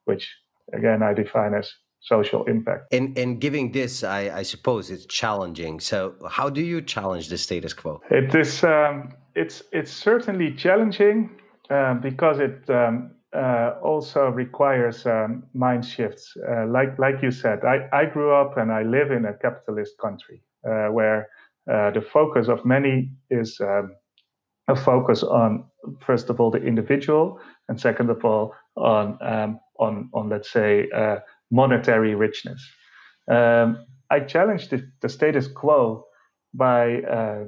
which 0.04 0.32
again 0.72 1.02
I 1.02 1.12
define 1.12 1.54
as 1.54 1.72
social 2.06 2.44
impact. 2.44 2.92
And 2.92 3.18
and 3.18 3.40
giving 3.40 3.72
this, 3.72 4.04
I, 4.04 4.30
I 4.40 4.42
suppose 4.42 4.90
it's 4.90 5.06
challenging. 5.06 5.80
So 5.80 6.14
how 6.28 6.48
do 6.48 6.62
you 6.62 6.80
challenge 6.80 7.28
the 7.28 7.38
status 7.38 7.74
quo? 7.74 8.00
It 8.10 8.34
is 8.34 8.64
um, 8.64 9.12
it's 9.34 9.62
it's 9.72 9.92
certainly 9.92 10.54
challenging 10.54 11.30
um, 11.70 12.00
because 12.00 12.38
it 12.38 12.68
um, 12.70 13.10
uh, 13.34 13.74
also 13.82 14.28
requires 14.28 15.04
um, 15.06 15.42
mind 15.52 15.84
shifts. 15.84 16.34
Uh, 16.48 16.66
like 16.66 16.98
like 16.98 17.22
you 17.22 17.30
said, 17.30 17.64
I, 17.64 17.88
I 17.92 18.06
grew 18.06 18.32
up 18.32 18.56
and 18.56 18.72
I 18.72 18.82
live 18.82 19.10
in 19.10 19.24
a 19.26 19.34
capitalist 19.34 19.98
country 19.98 20.42
uh, 20.64 20.88
where 20.88 21.28
uh, 21.70 21.90
the 21.90 22.00
focus 22.00 22.48
of 22.48 22.64
many 22.64 23.10
is 23.30 23.60
um, 23.60 23.96
a 24.68 24.76
focus 24.76 25.22
on 25.22 25.64
first 26.00 26.30
of 26.30 26.40
all 26.40 26.50
the 26.50 26.62
individual 26.62 27.38
and 27.68 27.80
second 27.80 28.10
of 28.10 28.24
all 28.24 28.54
on 28.76 29.18
um, 29.20 29.60
on 29.78 30.08
on 30.14 30.28
let's 30.28 30.50
say 30.50 30.88
uh, 30.94 31.16
monetary 31.50 32.14
richness. 32.14 32.62
Um, 33.30 33.84
I 34.10 34.20
challenge 34.20 34.68
the, 34.68 34.88
the, 35.00 35.08
status 35.08 35.48
quo 35.48 36.06
by 36.54 37.02
uh, 37.02 37.44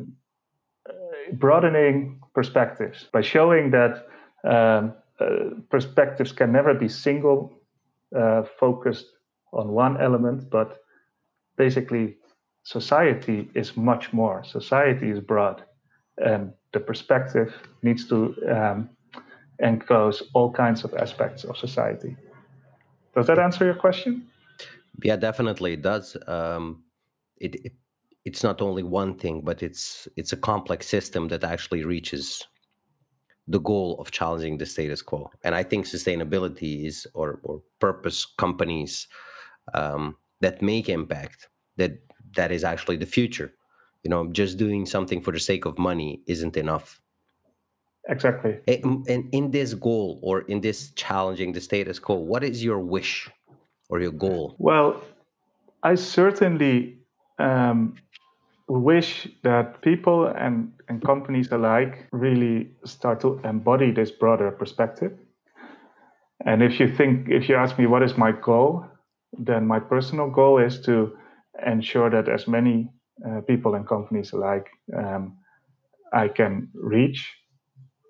broadening 1.33 2.21
perspectives, 2.35 3.07
by 3.13 3.21
showing 3.21 3.71
that 3.71 4.07
um, 4.45 4.95
uh, 5.21 5.61
perspectives 5.71 6.33
can 6.33 6.53
never 6.53 6.75
be 6.75 6.89
single 6.89 7.53
uh, 8.17 8.43
focused 8.59 9.07
on 9.53 9.69
one 9.69 10.01
element, 10.01 10.51
but 10.51 10.79
basically 11.57 12.17
society 12.63 13.51
is 13.55 13.77
much 13.77 14.13
more. 14.13 14.45
Society 14.45 15.11
is 15.11 15.21
broad, 15.21 15.63
and 16.19 16.53
the 16.73 16.81
perspective 16.81 17.55
needs 17.83 18.09
to 18.09 18.35
um, 18.51 18.91
all 20.35 20.53
kinds 20.53 20.85
of 20.85 20.95
aspects 20.95 21.45
of 21.45 21.57
society. 21.57 22.17
Does 23.19 23.27
that 23.27 23.41
answer 23.41 23.65
your 23.65 23.75
question? 23.75 24.29
Yeah, 25.03 25.17
definitely 25.17 25.73
it 25.73 25.83
does. 25.83 26.17
Um, 26.29 26.85
it, 27.37 27.57
it 27.57 27.73
it's 28.25 28.45
not 28.45 28.63
only 28.63 28.85
one 28.85 29.17
thing, 29.17 29.41
but 29.41 29.61
it's 29.61 30.07
it's 30.17 30.33
a 30.33 30.37
complex 30.37 30.87
system 30.87 31.27
that 31.29 31.43
actually 31.43 31.83
reaches 31.83 32.47
the 33.49 33.59
goal 33.59 33.99
of 33.99 34.13
challenging 34.13 34.59
the 34.59 34.67
status 34.67 35.03
quo. 35.03 35.31
And 35.43 35.57
I 35.57 35.65
think 35.65 35.87
sustainability 35.87 36.87
is 36.87 37.09
or 37.15 37.41
or 37.43 37.61
purpose 37.81 38.25
companies 38.25 39.09
um, 39.75 40.17
that 40.41 40.63
make 40.63 40.89
impact 40.89 41.49
that 41.77 41.99
that 42.37 42.53
is 42.53 42.63
actually 42.63 42.99
the 42.99 43.07
future. 43.07 43.53
You 44.05 44.11
know, 44.11 44.29
just 44.31 44.59
doing 44.59 44.87
something 44.87 45.21
for 45.21 45.33
the 45.33 45.41
sake 45.41 45.65
of 45.65 45.77
money 45.77 46.23
isn't 46.29 46.57
enough. 46.57 47.01
Exactly. 48.09 48.59
And, 48.67 49.07
and 49.09 49.29
in 49.33 49.51
this 49.51 49.75
goal 49.75 50.19
or 50.23 50.41
in 50.43 50.61
this 50.61 50.91
challenging 50.93 51.53
the 51.53 51.61
status 51.61 51.99
quo, 51.99 52.17
what 52.17 52.43
is 52.43 52.65
your 52.65 52.79
wish 52.79 53.31
or 53.89 54.01
your 54.01 54.13
goal? 54.13 54.55
Well, 54.59 55.03
I 55.83 55.95
certainly 55.95 56.99
um, 57.39 57.97
wish 58.69 59.29
that 59.43 59.83
people 59.83 60.27
and, 60.27 60.73
and 60.89 61.03
companies 61.05 61.53
alike 61.53 62.07
really 62.13 62.71
start 62.85 63.21
to 63.21 63.41
embody 63.45 63.91
this 63.91 64.11
broader 64.11 64.51
perspective. 64.51 65.13
And 66.45 66.63
if 66.63 66.81
you 66.81 66.95
think, 66.95 67.29
if 67.29 67.49
you 67.49 67.57
ask 67.57 67.79
me 67.79 67.87
what 67.87 68.03
is 68.03 68.17
my 68.17 68.33
goal, 68.33 68.87
then 69.33 69.67
my 69.67 69.81
personal 69.81 70.31
goal 70.31 70.59
is 70.59 70.81
to 70.83 71.17
ensure 71.67 72.09
that 72.11 72.29
as 72.29 72.47
many 72.49 72.91
uh, 73.27 73.41
people 73.43 73.75
and 73.75 73.87
companies 73.87 74.33
alike 74.33 74.69
um, 74.97 75.37
I 76.13 76.29
can 76.29 76.69
reach 76.75 77.35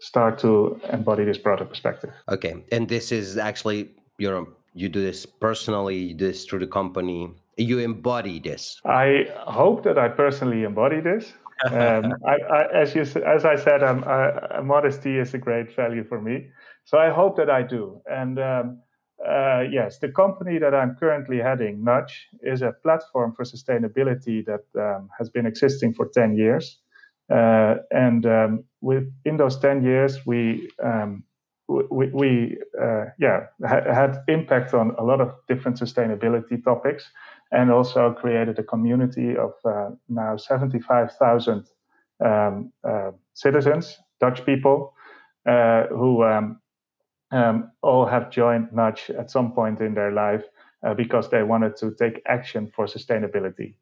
start 0.01 0.39
to 0.41 0.81
embody 0.93 1.25
this 1.25 1.39
broader 1.39 1.65
perspective. 1.65 2.11
Okay, 2.29 2.65
and 2.73 2.89
this 2.89 3.13
is 3.13 3.37
actually 3.37 3.91
your 4.19 4.49
you 4.75 4.89
do 4.89 5.03
this 5.03 5.27
personally, 5.27 5.97
you 5.97 6.15
do 6.15 6.29
this 6.29 6.45
through 6.45 6.61
the 6.61 6.67
company, 6.67 7.31
you 7.57 7.79
embody 7.79 8.39
this. 8.39 8.81
I 8.85 9.27
hope 9.39 9.83
that 9.85 9.99
I 9.99 10.09
personally 10.09 10.63
embody 10.65 11.01
this. 11.01 11.33
um, 11.73 12.15
I, 12.25 12.37
I, 12.53 12.83
as 12.83 12.95
you 12.95 13.03
as 13.03 13.45
I 13.45 13.57
said, 13.57 13.83
um, 13.83 14.05
uh, 14.07 14.63
modesty 14.63 15.19
is 15.19 15.35
a 15.35 15.39
great 15.39 15.75
value 15.75 16.05
for 16.05 16.21
me, 16.21 16.47
so 16.85 16.99
I 16.99 17.11
hope 17.11 17.37
that 17.37 17.51
I 17.51 17.63
do. 17.63 18.01
And 18.07 18.39
um, 18.39 18.81
uh, 19.27 19.65
yes, 19.71 19.99
the 19.99 20.09
company 20.09 20.59
that 20.59 20.75
I'm 20.75 20.95
currently 20.95 21.39
heading, 21.39 21.83
Nudge, 21.83 22.29
is 22.43 22.63
a 22.63 22.73
platform 22.83 23.33
for 23.35 23.45
sustainability 23.45 24.45
that 24.47 24.65
um, 24.79 25.09
has 25.19 25.29
been 25.29 25.47
existing 25.47 25.95
for 25.95 26.09
10 26.15 26.37
years. 26.37 26.79
Uh, 27.31 27.77
and 27.91 28.27
um, 28.27 28.65
within 28.81 29.37
those 29.37 29.59
10 29.59 29.83
years, 29.83 30.27
we 30.27 30.71
um, 30.83 31.25
we, 31.69 32.07
we 32.13 32.59
uh, 32.81 33.05
yeah 33.19 33.47
ha- 33.67 33.93
had 33.93 34.23
impact 34.29 34.73
on 34.73 34.95
a 34.99 35.05
lot 35.05 35.21
of 35.21 35.35
different 35.49 35.79
sustainability 35.79 36.63
topics, 36.65 37.11
and 37.53 37.71
also 37.71 38.13
created 38.13 38.59
a 38.59 38.63
community 38.63 39.37
of 39.37 39.53
uh, 39.65 39.91
now 40.09 40.37
75,000 40.37 41.67
um, 42.25 42.73
uh, 42.89 43.11
citizens, 43.35 43.99
Dutch 44.21 44.45
people, 44.47 44.95
uh, 45.47 45.85
who 45.89 46.25
um, 46.25 46.61
um, 47.31 47.71
all 47.83 48.07
have 48.07 48.31
joined 48.31 48.73
Nudge 48.73 49.11
at 49.11 49.31
some 49.31 49.53
point 49.53 49.81
in 49.81 49.95
their 49.95 50.13
life 50.13 50.45
uh, 50.87 50.95
because 50.95 51.29
they 51.31 51.43
wanted 51.43 51.77
to 51.77 51.95
take 51.99 52.23
action 52.27 52.71
for 52.75 52.87
sustainability. 52.87 53.75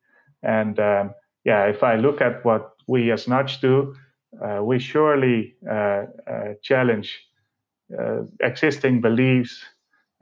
And 0.42 0.78
um, 0.80 1.14
yeah, 1.44 1.64
if 1.66 1.82
I 1.82 1.96
look 1.96 2.20
at 2.20 2.44
what 2.44 2.75
we 2.86 3.10
as 3.10 3.26
Nudge 3.28 3.60
do, 3.60 3.94
uh, 4.42 4.62
we 4.62 4.78
surely 4.78 5.54
uh, 5.68 6.04
uh 6.26 6.54
challenge 6.62 7.18
uh, 7.98 8.22
existing 8.40 9.00
beliefs. 9.00 9.64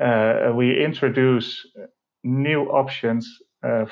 Uh, 0.03 0.53
we 0.55 0.85
introduce 0.85 1.67
new 2.25 2.63
options 2.71 3.27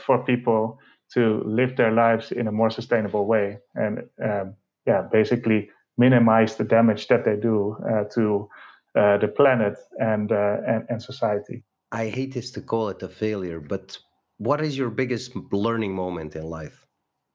for 0.05 0.23
people 0.25 0.79
to 1.15 1.43
live 1.47 1.77
their 1.77 1.93
lives 1.93 2.33
in 2.33 2.47
a 2.47 2.53
more 2.53 2.71
sustainable 2.71 3.27
way, 3.27 3.59
and 3.75 4.03
um, 4.23 4.55
yeah, 4.87 5.03
basically 5.13 5.71
minimize 5.97 6.57
the 6.57 6.65
damage 6.65 7.07
that 7.09 7.25
they 7.25 7.37
do 7.37 7.77
to 8.15 8.49
the 8.95 9.33
planet 9.37 9.79
and, 9.99 10.31
and 10.31 10.85
and 10.89 11.03
society. 11.03 11.65
I 11.93 12.09
hate 12.09 12.35
this 12.35 12.51
to 12.53 12.61
call 12.61 12.89
it 12.89 13.03
a 13.03 13.09
failure, 13.09 13.61
but 13.61 13.99
what 14.39 14.61
is 14.61 14.77
your 14.77 14.91
biggest 14.91 15.33
learning 15.53 15.95
moment 15.95 16.35
in 16.37 16.45
life? 16.45 16.87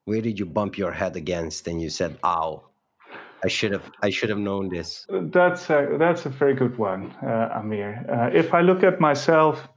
Where 0.08 0.22
did 0.22 0.40
you 0.40 0.46
bump 0.46 0.78
your 0.78 0.94
head 0.94 1.18
against 1.18 1.68
and 1.68 1.82
you 1.82 1.90
said, 1.90 2.18
"Ow, 2.24 2.64
I 3.44 3.50
should 3.50 3.74
have 3.74 3.92
I 4.02 4.10
should 4.10 4.30
have 4.30 4.40
known 4.40 4.70
this." 4.70 5.06
That's 5.10 5.70
a, 5.70 5.98
that's 6.00 6.26
a 6.26 6.30
very 6.30 6.54
good 6.54 6.78
one, 6.78 7.12
uh, 7.22 7.60
Amir. 7.60 8.06
Uh, 8.08 8.30
if 8.34 8.54
I 8.54 8.62
look 8.62 8.84
at 8.84 9.02
myself 9.02 9.68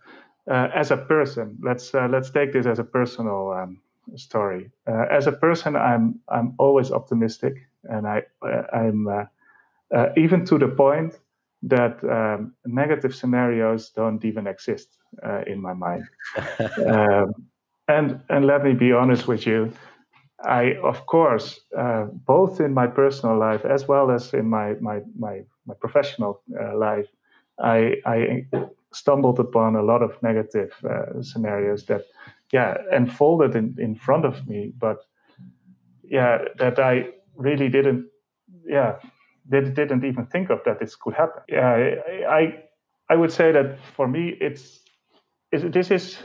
uh, 0.48 0.68
as 0.72 0.92
a 0.92 0.96
person, 0.96 1.58
let's 1.60 1.92
uh, 1.92 2.06
let's 2.08 2.30
take 2.30 2.52
this 2.52 2.66
as 2.66 2.78
a 2.78 2.84
personal 2.84 3.50
um, 3.50 3.80
story. 4.14 4.70
Uh, 4.86 5.06
as 5.10 5.26
a 5.26 5.32
person, 5.32 5.74
I'm 5.74 6.20
I'm 6.28 6.54
always 6.58 6.92
optimistic, 6.92 7.54
and 7.82 8.06
I 8.06 8.22
uh, 8.40 8.62
I'm 8.72 9.08
even 10.16 10.44
to 10.46 10.58
the 10.58 10.68
point 10.68 11.18
that 11.64 11.98
um, 12.04 12.54
negative 12.64 13.16
scenarios 13.16 13.90
don't 13.90 14.24
even 14.24 14.46
exist 14.46 14.96
in 15.48 15.60
my 15.60 15.74
mind. 15.74 16.04
um, 16.86 17.34
and 17.88 18.20
and 18.28 18.46
let 18.46 18.62
me 18.62 18.74
be 18.74 18.92
honest 18.92 19.26
with 19.26 19.44
you 19.44 19.72
I, 20.44 20.76
of 20.82 21.06
course, 21.06 21.60
uh, 21.76 22.06
both 22.26 22.60
in 22.60 22.72
my 22.72 22.86
personal 22.86 23.38
life 23.38 23.64
as 23.64 23.86
well 23.86 24.10
as 24.10 24.32
in 24.34 24.48
my 24.48 24.74
my 24.80 25.00
my, 25.18 25.42
my 25.66 25.74
professional 25.74 26.42
uh, 26.58 26.76
life, 26.76 27.06
I, 27.62 27.96
I 28.06 28.46
stumbled 28.92 29.38
upon 29.38 29.76
a 29.76 29.82
lot 29.82 30.02
of 30.02 30.20
negative 30.22 30.72
uh, 30.84 31.22
scenarios 31.22 31.86
that, 31.86 32.02
yeah, 32.52 32.76
unfolded 32.90 33.54
in, 33.54 33.76
in 33.78 33.94
front 33.94 34.24
of 34.24 34.48
me, 34.48 34.72
but 34.78 34.98
yeah, 36.02 36.38
that 36.58 36.78
I 36.78 37.08
really 37.36 37.68
didn't, 37.68 38.06
yeah, 38.66 38.96
did, 39.48 39.74
didn't 39.74 40.04
even 40.04 40.26
think 40.26 40.50
of 40.50 40.60
that 40.64 40.80
this 40.80 40.96
could 40.96 41.14
happen. 41.14 41.42
Yeah, 41.48 41.94
I 42.28 42.64
I, 43.08 43.16
would 43.16 43.32
say 43.32 43.52
that 43.52 43.78
for 43.96 44.06
me, 44.06 44.36
it's, 44.40 44.80
it's 45.52 45.64
this 45.74 45.90
is 45.90 46.18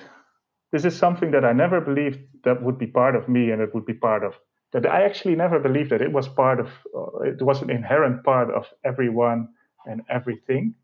this 0.71 0.85
is 0.85 0.95
something 0.97 1.31
that 1.31 1.45
I 1.45 1.53
never 1.53 1.81
believed 1.81 2.19
that 2.45 2.63
would 2.63 2.77
be 2.77 2.87
part 2.87 3.15
of 3.15 3.27
me 3.27 3.51
and 3.51 3.61
it 3.61 3.73
would 3.73 3.85
be 3.85 3.93
part 3.93 4.23
of 4.23 4.33
that 4.73 4.85
I 4.85 5.03
actually 5.03 5.35
never 5.35 5.59
believed 5.59 5.91
that 5.91 6.01
it 6.01 6.11
was 6.11 6.27
part 6.27 6.59
of 6.59 6.67
uh, 6.95 7.19
it 7.23 7.41
was 7.41 7.61
an 7.61 7.69
inherent 7.69 8.23
part 8.23 8.49
of 8.53 8.65
everyone 8.83 9.49
and 9.85 10.01
everything. 10.09 10.75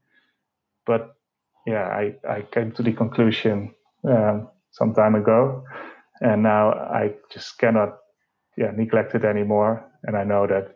But 0.86 1.16
yeah 1.66 1.88
I, 1.88 2.16
I 2.28 2.42
came 2.42 2.72
to 2.74 2.84
the 2.84 2.94
conclusion 2.94 3.74
um, 4.08 4.50
some 4.72 4.94
time 4.94 5.16
ago 5.16 5.64
and 6.22 6.44
now 6.44 6.72
I 6.72 7.14
just 7.32 7.58
cannot 7.58 7.98
yeah 8.58 8.72
neglect 8.76 9.16
it 9.16 9.26
anymore. 9.26 9.86
And 10.04 10.18
I 10.18 10.24
know 10.24 10.48
that 10.48 10.76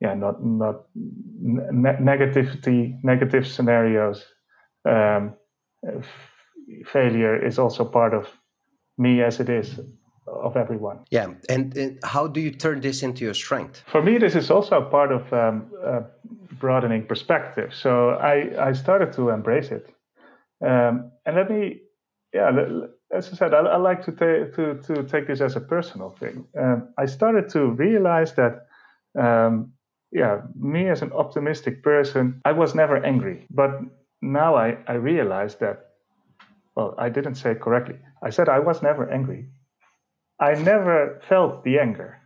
yeah 0.00 0.14
not 0.14 0.44
not 0.44 0.86
ne- 0.94 2.00
negativity 2.00 2.98
negative 3.02 3.46
scenarios 3.46 4.24
um, 4.84 5.34
failure 6.86 7.36
is 7.46 7.58
also 7.58 7.84
part 7.84 8.14
of 8.14 8.26
me 8.98 9.22
as 9.22 9.40
it 9.40 9.48
is 9.48 9.80
of 10.26 10.56
everyone. 10.56 11.00
Yeah, 11.10 11.34
and, 11.48 11.76
and, 11.76 11.98
how 12.02 12.26
do 12.26 12.40
you 12.40 12.50
turn 12.50 12.80
this 12.80 13.02
into 13.02 13.24
your 13.24 13.34
strength? 13.34 13.82
For 13.86 14.02
me, 14.02 14.18
this 14.18 14.34
is 14.34 14.50
also 14.50 14.78
a 14.78 14.84
part 14.84 15.12
of 15.12 15.32
um, 15.32 15.70
uh, 15.84 16.00
broadening 16.58 17.06
perspective. 17.06 17.74
So 17.74 18.10
I, 18.10 18.68
I 18.68 18.72
started 18.72 19.12
to 19.14 19.30
embrace 19.30 19.70
it, 19.70 19.94
um, 20.64 21.10
and 21.26 21.36
let 21.36 21.50
me, 21.50 21.80
yeah, 22.32 22.50
as 23.12 23.28
I 23.32 23.36
said, 23.36 23.54
I, 23.54 23.58
I 23.58 23.76
like 23.76 24.04
to, 24.06 24.12
ta- 24.12 24.56
to 24.56 24.80
to 24.86 25.02
take 25.04 25.26
this 25.26 25.40
as 25.40 25.56
a 25.56 25.60
personal 25.60 26.10
thing. 26.10 26.46
Um, 26.58 26.88
I 26.98 27.06
started 27.06 27.48
to 27.50 27.66
realize 27.66 28.34
that. 28.34 28.66
Um, 29.18 29.72
yeah, 30.14 30.42
me 30.54 30.88
as 30.88 31.02
an 31.02 31.12
optimistic 31.12 31.82
person, 31.82 32.40
I 32.44 32.52
was 32.52 32.72
never 32.72 33.04
angry. 33.04 33.46
But 33.50 33.80
now 34.22 34.54
I, 34.54 34.78
I 34.86 34.92
realize 34.92 35.56
that 35.56 35.93
well, 36.76 36.94
I 36.98 37.08
didn't 37.08 37.36
say 37.36 37.52
it 37.52 37.60
correctly. 37.60 37.98
I 38.22 38.30
said 38.30 38.48
I 38.48 38.58
was 38.58 38.82
never 38.82 39.10
angry. 39.10 39.48
I 40.40 40.54
never 40.54 41.20
felt 41.28 41.64
the 41.64 41.78
anger, 41.78 42.20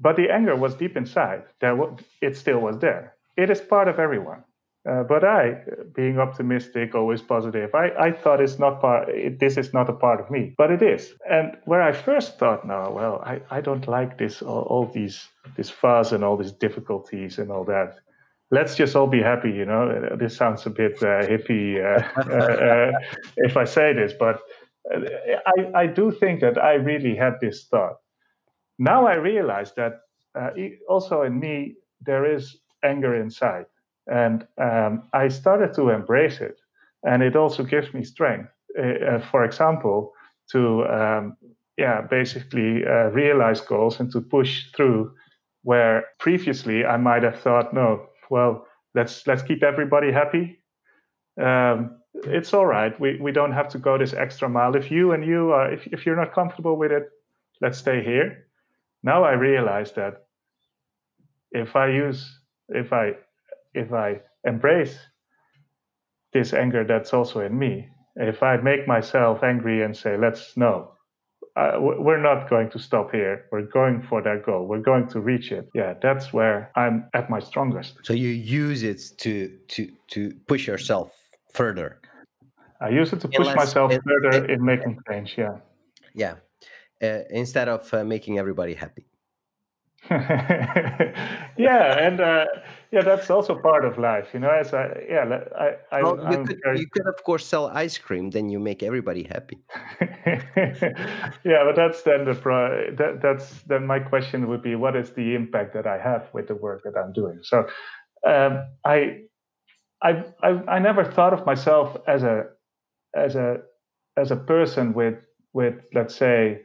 but 0.00 0.16
the 0.16 0.30
anger 0.30 0.56
was 0.56 0.74
deep 0.74 0.96
inside. 0.96 1.44
There, 1.60 1.78
it 2.20 2.36
still 2.36 2.60
was 2.60 2.78
there. 2.78 3.14
It 3.36 3.50
is 3.50 3.60
part 3.60 3.88
of 3.88 3.98
everyone. 3.98 4.44
Uh, 4.86 5.02
but 5.02 5.24
I, 5.24 5.62
being 5.94 6.18
optimistic, 6.18 6.94
always 6.94 7.22
positive, 7.22 7.74
I, 7.74 7.88
I 7.98 8.12
thought 8.12 8.42
it's 8.42 8.58
not 8.58 8.82
part. 8.82 9.08
It, 9.08 9.38
this 9.40 9.56
is 9.56 9.72
not 9.72 9.88
a 9.88 9.94
part 9.94 10.20
of 10.20 10.30
me, 10.30 10.54
but 10.58 10.70
it 10.70 10.82
is. 10.82 11.14
And 11.28 11.56
where 11.64 11.80
I 11.80 11.92
first 11.92 12.38
thought, 12.38 12.66
no, 12.66 12.92
well, 12.94 13.22
I, 13.24 13.40
I 13.50 13.62
don't 13.62 13.88
like 13.88 14.18
this 14.18 14.42
all, 14.42 14.62
all 14.62 14.86
these 14.86 15.26
this 15.56 15.70
fuss 15.70 16.12
and 16.12 16.22
all 16.22 16.36
these 16.36 16.52
difficulties 16.52 17.38
and 17.38 17.50
all 17.50 17.64
that. 17.64 17.98
Let's 18.50 18.76
just 18.76 18.94
all 18.94 19.06
be 19.06 19.22
happy, 19.22 19.50
you 19.50 19.64
know. 19.64 19.90
Uh, 19.90 20.16
this 20.16 20.36
sounds 20.36 20.66
a 20.66 20.70
bit 20.70 20.96
uh, 21.02 21.26
hippie 21.26 21.78
uh, 21.78 22.02
uh, 22.20 22.34
uh, 22.34 22.92
if 23.36 23.56
I 23.56 23.64
say 23.64 23.92
this, 23.92 24.12
but 24.18 24.40
I, 24.92 25.82
I 25.82 25.86
do 25.86 26.12
think 26.12 26.40
that 26.40 26.58
I 26.58 26.74
really 26.74 27.16
had 27.16 27.34
this 27.40 27.66
thought. 27.70 27.96
Now 28.78 29.06
I 29.06 29.14
realize 29.14 29.72
that 29.76 30.00
also 30.88 31.22
in 31.22 31.38
me 31.38 31.76
there 32.04 32.30
is 32.30 32.58
anger 32.82 33.14
inside 33.14 33.66
and 34.06 34.46
um, 34.58 35.04
I 35.12 35.28
started 35.28 35.74
to 35.74 35.90
embrace 35.90 36.40
it. 36.40 36.60
And 37.04 37.22
it 37.22 37.36
also 37.36 37.62
gives 37.62 37.92
me 37.94 38.02
strength. 38.04 38.50
Uh, 38.78 39.20
for 39.30 39.44
example, 39.44 40.12
to 40.50 40.84
um, 40.86 41.36
yeah, 41.78 42.02
basically 42.02 42.84
uh, 42.84 43.10
realize 43.10 43.60
goals 43.60 44.00
and 44.00 44.10
to 44.12 44.20
push 44.20 44.64
through 44.74 45.12
where 45.62 46.04
previously 46.18 46.84
I 46.84 46.96
might 46.96 47.22
have 47.22 47.40
thought, 47.40 47.72
no, 47.72 48.06
well, 48.30 48.66
let's 48.94 49.26
let's 49.26 49.42
keep 49.42 49.62
everybody 49.62 50.12
happy. 50.12 50.58
Um, 51.40 51.98
it's 52.14 52.54
all 52.54 52.66
right. 52.66 52.98
We 53.00 53.18
we 53.20 53.32
don't 53.32 53.52
have 53.52 53.68
to 53.70 53.78
go 53.78 53.98
this 53.98 54.14
extra 54.14 54.48
mile. 54.48 54.76
If 54.76 54.90
you 54.90 55.12
and 55.12 55.24
you 55.24 55.52
are, 55.52 55.72
if 55.72 55.86
if 55.88 56.06
you're 56.06 56.16
not 56.16 56.34
comfortable 56.34 56.76
with 56.76 56.92
it, 56.92 57.04
let's 57.60 57.78
stay 57.78 58.02
here. 58.02 58.46
Now 59.02 59.24
I 59.24 59.32
realize 59.32 59.92
that 59.92 60.26
if 61.50 61.76
I 61.76 61.88
use 61.88 62.40
if 62.68 62.92
I 62.92 63.12
if 63.74 63.92
I 63.92 64.20
embrace 64.44 64.98
this 66.32 66.52
anger 66.52 66.84
that's 66.84 67.12
also 67.12 67.40
in 67.40 67.58
me, 67.58 67.88
if 68.16 68.42
I 68.42 68.56
make 68.56 68.86
myself 68.86 69.42
angry 69.42 69.82
and 69.82 69.96
say, 69.96 70.16
let's 70.16 70.56
no, 70.56 70.92
uh, 71.56 71.78
we're 71.78 72.20
not 72.20 72.50
going 72.50 72.68
to 72.70 72.78
stop 72.78 73.12
here. 73.12 73.46
We're 73.52 73.62
going 73.62 74.02
for 74.08 74.20
that 74.22 74.44
goal. 74.44 74.66
We're 74.66 74.80
going 74.80 75.06
to 75.08 75.20
reach 75.20 75.52
it. 75.52 75.68
Yeah, 75.72 75.94
that's 76.02 76.32
where 76.32 76.72
I'm 76.74 77.08
at 77.14 77.30
my 77.30 77.38
strongest. 77.38 77.94
So 78.02 78.12
you 78.12 78.28
use 78.28 78.82
it 78.82 79.00
to 79.18 79.56
to 79.68 79.92
to 80.08 80.34
push 80.48 80.66
yourself 80.66 81.12
further. 81.52 82.00
I 82.80 82.88
use 82.88 83.12
it 83.12 83.20
to 83.20 83.28
push 83.28 83.46
Unless, 83.46 83.56
myself 83.56 83.92
it, 83.92 84.02
further 84.04 84.44
it, 84.44 84.50
in 84.50 84.64
making 84.64 84.98
change. 85.08 85.34
Yeah. 85.38 85.58
Yeah. 86.12 86.34
Uh, 87.02 87.20
instead 87.30 87.68
of 87.68 87.92
uh, 87.94 88.04
making 88.04 88.38
everybody 88.38 88.74
happy. 88.74 89.06
yeah, 90.10 91.98
and 91.98 92.20
uh, 92.20 92.44
yeah, 92.90 93.02
that's 93.02 93.30
also 93.30 93.54
part 93.54 93.84
of 93.84 93.98
life, 93.98 94.28
you 94.32 94.40
know. 94.40 94.50
As 94.50 94.72
I, 94.72 95.04
yeah, 95.08 95.40
I, 95.58 95.96
I, 95.96 96.02
well, 96.02 96.16
you 96.30 96.44
could, 96.44 96.60
very... 96.62 96.80
you 96.80 96.86
could 96.86 97.06
of 97.06 97.22
course 97.24 97.44
sell 97.46 97.66
ice 97.66 97.98
cream, 97.98 98.30
then 98.30 98.48
you 98.48 98.58
make 98.58 98.82
everybody 98.82 99.24
happy. 99.24 99.58
yeah, 100.00 101.64
but 101.64 101.76
that's 101.76 102.02
then 102.02 102.24
the 102.24 102.34
pro. 102.34 102.90
That, 102.96 103.20
that's 103.22 103.62
then 103.62 103.86
my 103.86 103.98
question 103.98 104.48
would 104.48 104.62
be, 104.62 104.74
what 104.74 104.96
is 104.96 105.10
the 105.10 105.34
impact 105.34 105.74
that 105.74 105.86
I 105.86 105.98
have 105.98 106.28
with 106.32 106.48
the 106.48 106.54
work 106.54 106.82
that 106.84 106.96
I'm 106.96 107.12
doing? 107.12 107.40
So, 107.42 107.66
um, 108.26 108.64
I, 108.84 109.20
I, 110.02 110.24
I, 110.42 110.48
I 110.68 110.78
never 110.78 111.04
thought 111.04 111.32
of 111.32 111.44
myself 111.46 111.96
as 112.06 112.22
a, 112.22 112.44
as 113.16 113.36
a, 113.36 113.58
as 114.16 114.30
a 114.30 114.36
person 114.36 114.94
with, 114.94 115.26
with 115.52 115.74
let's 115.92 116.14
say, 116.14 116.60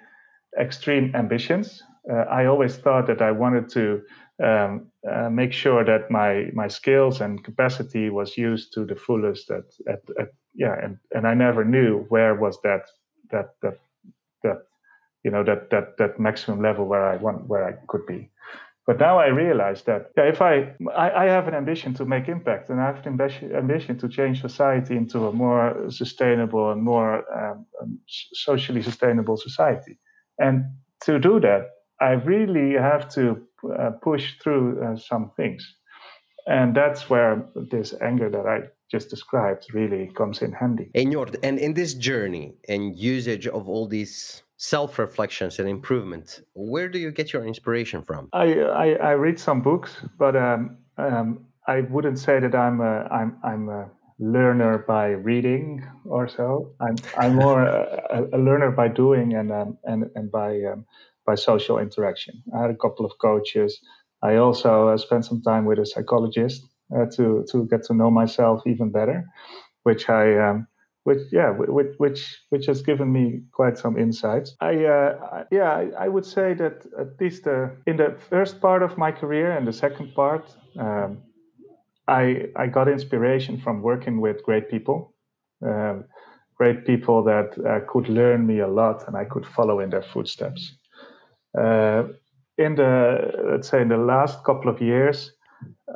extreme 0.60 1.12
ambitions 1.16 1.84
uh, 2.10 2.26
I 2.30 2.46
always 2.46 2.78
thought 2.78 3.08
that 3.08 3.22
I 3.22 3.32
wanted 3.32 3.70
to 3.70 4.02
um, 4.44 4.92
uh, 5.10 5.30
make 5.30 5.54
sure 5.54 5.84
that 5.84 6.10
my 6.10 6.50
my 6.54 6.68
skills 6.68 7.22
and 7.22 7.44
capacity 7.44 8.10
was 8.10 8.38
used 8.38 8.74
to 8.74 8.86
the 8.86 8.96
fullest. 8.96 9.52
At, 9.52 9.66
at, 9.88 10.02
at, 10.20 10.30
yeah, 10.54 10.76
and, 10.82 10.98
and 11.12 11.28
I 11.28 11.34
never 11.34 11.66
knew 11.66 12.06
where 12.10 12.36
was 12.36 12.62
that 12.62 12.84
that 13.32 13.56
that 13.62 13.80
that 14.44 14.58
you 15.24 15.32
know 15.32 15.44
that 15.44 15.70
that 15.72 15.98
that 15.98 16.20
maximum 16.20 16.62
level 16.62 16.86
where 16.86 17.06
I 17.06 17.18
want 17.18 17.48
where 17.48 17.66
I 17.68 17.74
could 17.88 18.06
be. 18.06 18.32
But 18.88 19.00
now 19.00 19.20
I 19.20 19.28
realize 19.28 19.84
that 19.84 20.10
if 20.18 20.42
I, 20.42 20.74
I, 20.98 21.12
I 21.12 21.26
have 21.26 21.48
an 21.48 21.54
ambition 21.54 21.94
to 21.94 22.06
make 22.06 22.28
impact, 22.28 22.72
and 22.72 22.82
I 22.82 22.88
have 22.88 23.06
an 23.06 23.08
ambition, 23.08 23.56
ambition 23.56 24.00
to 24.00 24.10
change 24.10 24.42
society 24.42 24.98
into 24.98 25.28
a 25.28 25.32
more 25.32 25.92
sustainable 25.92 26.72
and 26.72 26.82
more 26.82 27.24
um, 27.32 27.66
um 27.82 28.00
socially 28.34 28.82
sustainable 28.82 29.38
society, 29.38 30.00
and 30.40 30.64
to 31.02 31.20
do 31.20 31.40
that, 31.42 31.70
I 32.02 32.12
really 32.14 32.74
have 32.74 33.10
to 33.14 33.46
uh, 33.64 33.92
push 34.02 34.34
through 34.42 34.84
uh, 34.84 34.98
some 34.98 35.32
things. 35.38 35.76
And 36.48 36.76
that's 36.76 37.10
where 37.10 37.46
this 37.56 37.94
anger 38.02 38.30
that 38.30 38.46
I 38.48 38.62
just 38.90 39.10
described 39.10 39.68
really 39.74 40.12
comes 40.18 40.42
in 40.42 40.52
handy. 40.52 40.90
And, 40.96 41.12
your, 41.12 41.28
and 41.44 41.60
in 41.60 41.74
this 41.74 41.94
journey 41.94 42.56
and 42.68 42.98
usage 42.98 43.46
of 43.48 43.70
all 43.70 43.88
these 43.88 44.42
self 44.58 44.98
reflections 44.98 45.60
and 45.60 45.70
improvement, 45.70 46.42
where 46.54 46.90
do 46.90 46.98
you 46.98 47.12
get 47.12 47.32
your 47.32 47.46
inspiration 47.46 48.02
from? 48.02 48.30
I, 48.34 48.60
I, 48.62 48.88
I 48.94 49.12
read 49.12 49.40
some 49.40 49.62
books, 49.62 49.96
but 50.18 50.36
um, 50.36 50.78
um, 50.98 51.46
I 51.68 51.82
wouldn't 51.82 52.18
say 52.18 52.40
that 52.40 52.56
I'm 52.56 52.82
a, 52.82 53.04
I'm, 53.12 53.38
I'm 53.44 53.70
a 53.70 53.90
learner 54.18 54.80
by 54.88 55.10
reading 55.10 55.88
or 56.06 56.28
so. 56.28 56.74
I'm, 56.82 56.96
I'm 57.18 57.36
more 57.36 57.64
a, 58.12 58.26
a 58.34 58.40
learner 58.40 58.72
by 58.72 58.88
doing 58.88 59.36
and, 59.36 59.52
um, 59.52 59.78
and, 59.84 60.10
and 60.16 60.32
by 60.32 60.62
um, 60.64 60.86
by 61.30 61.36
social 61.36 61.78
interaction. 61.86 62.34
I 62.56 62.58
had 62.64 62.72
a 62.72 62.82
couple 62.84 63.06
of 63.06 63.14
coaches. 63.28 63.72
I 64.30 64.32
also 64.46 64.72
uh, 64.90 64.98
spent 64.98 65.24
some 65.30 65.42
time 65.42 65.64
with 65.70 65.80
a 65.80 65.86
psychologist 65.86 66.60
uh, 66.96 67.06
to 67.16 67.26
to 67.52 67.58
get 67.72 67.82
to 67.88 67.94
know 68.00 68.12
myself 68.22 68.58
even 68.74 68.88
better, 69.00 69.20
which 69.88 70.04
I 70.22 70.26
um, 70.46 70.58
which 71.08 71.24
yeah 71.40 71.50
which 71.78 71.94
which 72.04 72.22
which 72.52 72.66
has 72.72 72.80
given 72.90 73.10
me 73.18 73.26
quite 73.60 73.78
some 73.84 73.96
insights. 74.06 74.50
I, 74.72 74.74
uh, 74.98 75.44
yeah 75.58 75.70
I, 75.82 75.84
I, 76.06 76.08
would 76.14 76.26
say 76.26 76.48
that 76.62 76.76
at 77.04 77.12
least 77.22 77.48
uh, 77.48 77.68
in 77.86 77.96
the 77.98 78.10
first 78.32 78.54
part 78.60 78.82
of 78.88 78.92
my 78.98 79.12
career 79.22 79.48
and 79.58 79.66
the 79.68 79.78
second 79.86 80.08
part. 80.16 80.46
Um, 80.86 81.12
I, 82.10 82.48
I 82.56 82.66
got 82.68 82.88
inspiration 82.88 83.60
from 83.64 83.84
working 83.84 84.20
with 84.20 84.38
great 84.44 84.68
people, 84.74 85.14
um, 85.62 86.06
great 86.58 86.80
people 86.84 87.24
that 87.24 87.50
uh, 87.58 87.80
could 87.92 88.10
learn 88.10 88.48
me 88.48 88.60
a 88.62 88.68
lot 88.68 89.08
and 89.08 89.16
I 89.16 89.26
could 89.26 89.46
follow 89.46 89.80
in 89.80 89.90
their 89.92 90.02
footsteps. 90.14 90.79
Uh, 91.58 92.04
in 92.58 92.76
the 92.76 93.32
let's 93.52 93.70
say 93.70 93.82
in 93.82 93.90
the 93.90 93.98
last 93.98 94.44
couple 94.44 94.70
of 94.70 94.82
years, 94.82 95.32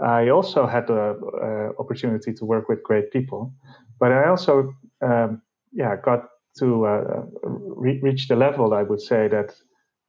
I 0.02 0.30
also 0.30 0.66
had 0.66 0.88
the 0.88 1.14
uh, 1.14 1.82
opportunity 1.82 2.34
to 2.34 2.46
work 2.46 2.70
with 2.70 2.84
great 2.84 3.12
people, 3.12 3.54
but 4.00 4.12
I 4.12 4.30
also 4.30 4.74
um, 5.02 5.42
yeah 5.72 5.96
got 6.02 6.30
to 6.60 6.86
uh, 6.86 7.24
re- 7.44 8.00
reach 8.02 8.28
the 8.28 8.36
level 8.36 8.74
I 8.74 8.84
would 8.84 9.02
say 9.02 9.28
that 9.28 9.56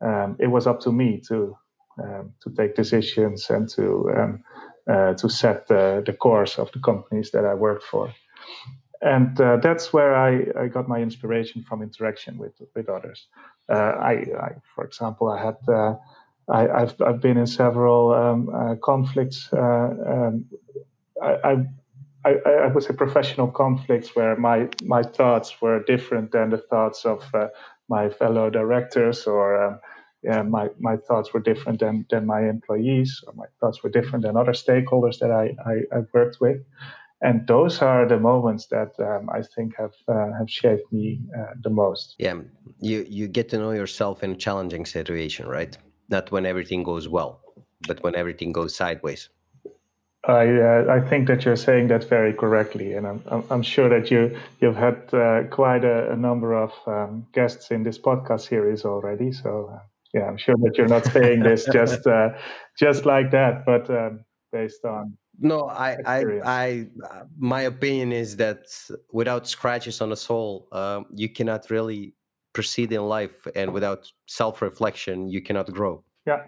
um, 0.04 0.36
it 0.38 0.48
was 0.48 0.66
up 0.66 0.80
to 0.80 0.92
me 0.92 1.20
to 1.28 1.56
um, 2.02 2.32
to 2.42 2.50
take 2.56 2.74
decisions 2.74 3.50
and 3.50 3.68
to 3.70 4.10
um, 4.16 4.44
uh, 4.90 5.14
to 5.14 5.28
set 5.28 5.66
the, 5.68 6.02
the 6.04 6.12
course 6.12 6.58
of 6.58 6.70
the 6.72 6.80
companies 6.80 7.30
that 7.30 7.44
I 7.44 7.54
worked 7.54 7.84
for. 7.84 8.12
And 9.04 9.38
uh, 9.38 9.58
that's 9.58 9.92
where 9.92 10.16
I, 10.16 10.46
I 10.58 10.68
got 10.68 10.88
my 10.88 10.98
inspiration 10.98 11.62
from 11.62 11.82
interaction 11.82 12.38
with, 12.38 12.54
with 12.74 12.88
others. 12.88 13.26
Uh, 13.68 13.74
I, 13.74 14.12
I, 14.12 14.52
for 14.74 14.84
example, 14.84 15.28
I 15.28 15.44
had 15.44 15.56
uh, 15.68 15.94
I, 16.48 16.80
have 16.80 17.00
I've 17.02 17.20
been 17.20 17.36
in 17.36 17.46
several 17.46 18.12
um, 18.14 18.48
uh, 18.48 18.74
conflicts. 18.82 19.48
Um, 19.52 20.46
I, 21.22 21.66
I, 22.24 22.34
I, 22.46 22.66
would 22.68 22.82
say 22.82 22.94
professional 22.94 23.48
conflicts 23.48 24.16
where 24.16 24.36
my 24.36 24.68
my 24.82 25.02
thoughts 25.02 25.60
were 25.60 25.82
different 25.84 26.32
than 26.32 26.50
the 26.50 26.58
thoughts 26.58 27.04
of 27.04 27.22
my 27.88 28.08
fellow 28.08 28.48
directors 28.48 29.26
or 29.26 29.62
um, 29.62 29.78
yeah, 30.22 30.40
my, 30.40 30.70
my 30.80 30.96
thoughts 30.96 31.34
were 31.34 31.40
different 31.40 31.80
than, 31.80 32.06
than 32.08 32.24
my 32.24 32.48
employees, 32.48 33.22
or 33.26 33.34
my 33.34 33.44
thoughts 33.60 33.82
were 33.82 33.90
different 33.90 34.24
than 34.24 34.38
other 34.38 34.52
stakeholders 34.52 35.18
that 35.18 35.30
I, 35.30 35.54
I, 35.70 35.96
have 35.96 36.08
worked 36.14 36.38
with 36.40 36.62
and 37.24 37.46
those 37.46 37.80
are 37.80 38.06
the 38.06 38.18
moments 38.18 38.66
that 38.66 38.92
um, 39.00 39.30
I 39.30 39.40
think 39.42 39.74
have 39.76 39.94
uh, 40.06 40.30
have 40.38 40.48
shaped 40.48 40.92
me 40.92 41.20
uh, 41.36 41.54
the 41.62 41.70
most. 41.70 42.14
Yeah, 42.18 42.40
you 42.80 43.06
you 43.08 43.26
get 43.28 43.48
to 43.48 43.58
know 43.58 43.72
yourself 43.72 44.22
in 44.22 44.32
a 44.32 44.36
challenging 44.36 44.84
situation, 44.84 45.48
right? 45.48 45.76
Not 46.10 46.30
when 46.30 46.44
everything 46.44 46.82
goes 46.84 47.08
well, 47.08 47.40
but 47.88 48.02
when 48.02 48.14
everything 48.14 48.52
goes 48.52 48.76
sideways. 48.76 49.30
I 50.24 50.44
uh, 50.70 50.84
I 50.96 51.00
think 51.08 51.26
that 51.28 51.44
you're 51.44 51.62
saying 51.68 51.88
that 51.88 52.04
very 52.04 52.34
correctly, 52.34 52.92
and 52.92 53.06
I'm 53.06 53.22
I'm, 53.30 53.44
I'm 53.50 53.62
sure 53.62 53.88
that 53.88 54.10
you 54.10 54.36
you've 54.60 54.76
had 54.76 54.98
uh, 55.14 55.44
quite 55.50 55.84
a, 55.84 56.12
a, 56.12 56.16
number 56.16 56.52
of 56.52 56.72
um, 56.86 57.26
guests 57.32 57.70
in 57.70 57.82
this 57.84 57.98
podcast 57.98 58.48
series 58.48 58.84
already. 58.84 59.32
So 59.32 59.70
uh, 59.72 59.82
yeah, 60.12 60.26
I'm 60.28 60.38
sure 60.38 60.56
that 60.62 60.76
you're 60.76 60.94
not 60.98 61.06
saying 61.06 61.40
this 61.40 61.66
just 61.72 62.06
uh, 62.06 62.30
just 62.78 63.06
like 63.06 63.30
that, 63.30 63.64
but 63.64 63.88
um, 63.88 64.24
based 64.52 64.84
on 64.84 65.16
no 65.40 65.68
I, 65.68 65.96
I 66.06 66.24
i 66.44 66.86
uh, 67.10 67.24
my 67.38 67.62
opinion 67.62 68.12
is 68.12 68.36
that 68.36 68.66
without 69.12 69.46
scratches 69.48 70.00
on 70.00 70.10
the 70.10 70.16
soul 70.16 70.68
uh, 70.72 71.02
you 71.10 71.28
cannot 71.28 71.70
really 71.70 72.14
proceed 72.52 72.92
in 72.92 73.02
life 73.02 73.46
and 73.56 73.72
without 73.72 74.10
self-reflection 74.26 75.28
you 75.28 75.42
cannot 75.42 75.72
grow 75.72 76.04
yeah 76.26 76.42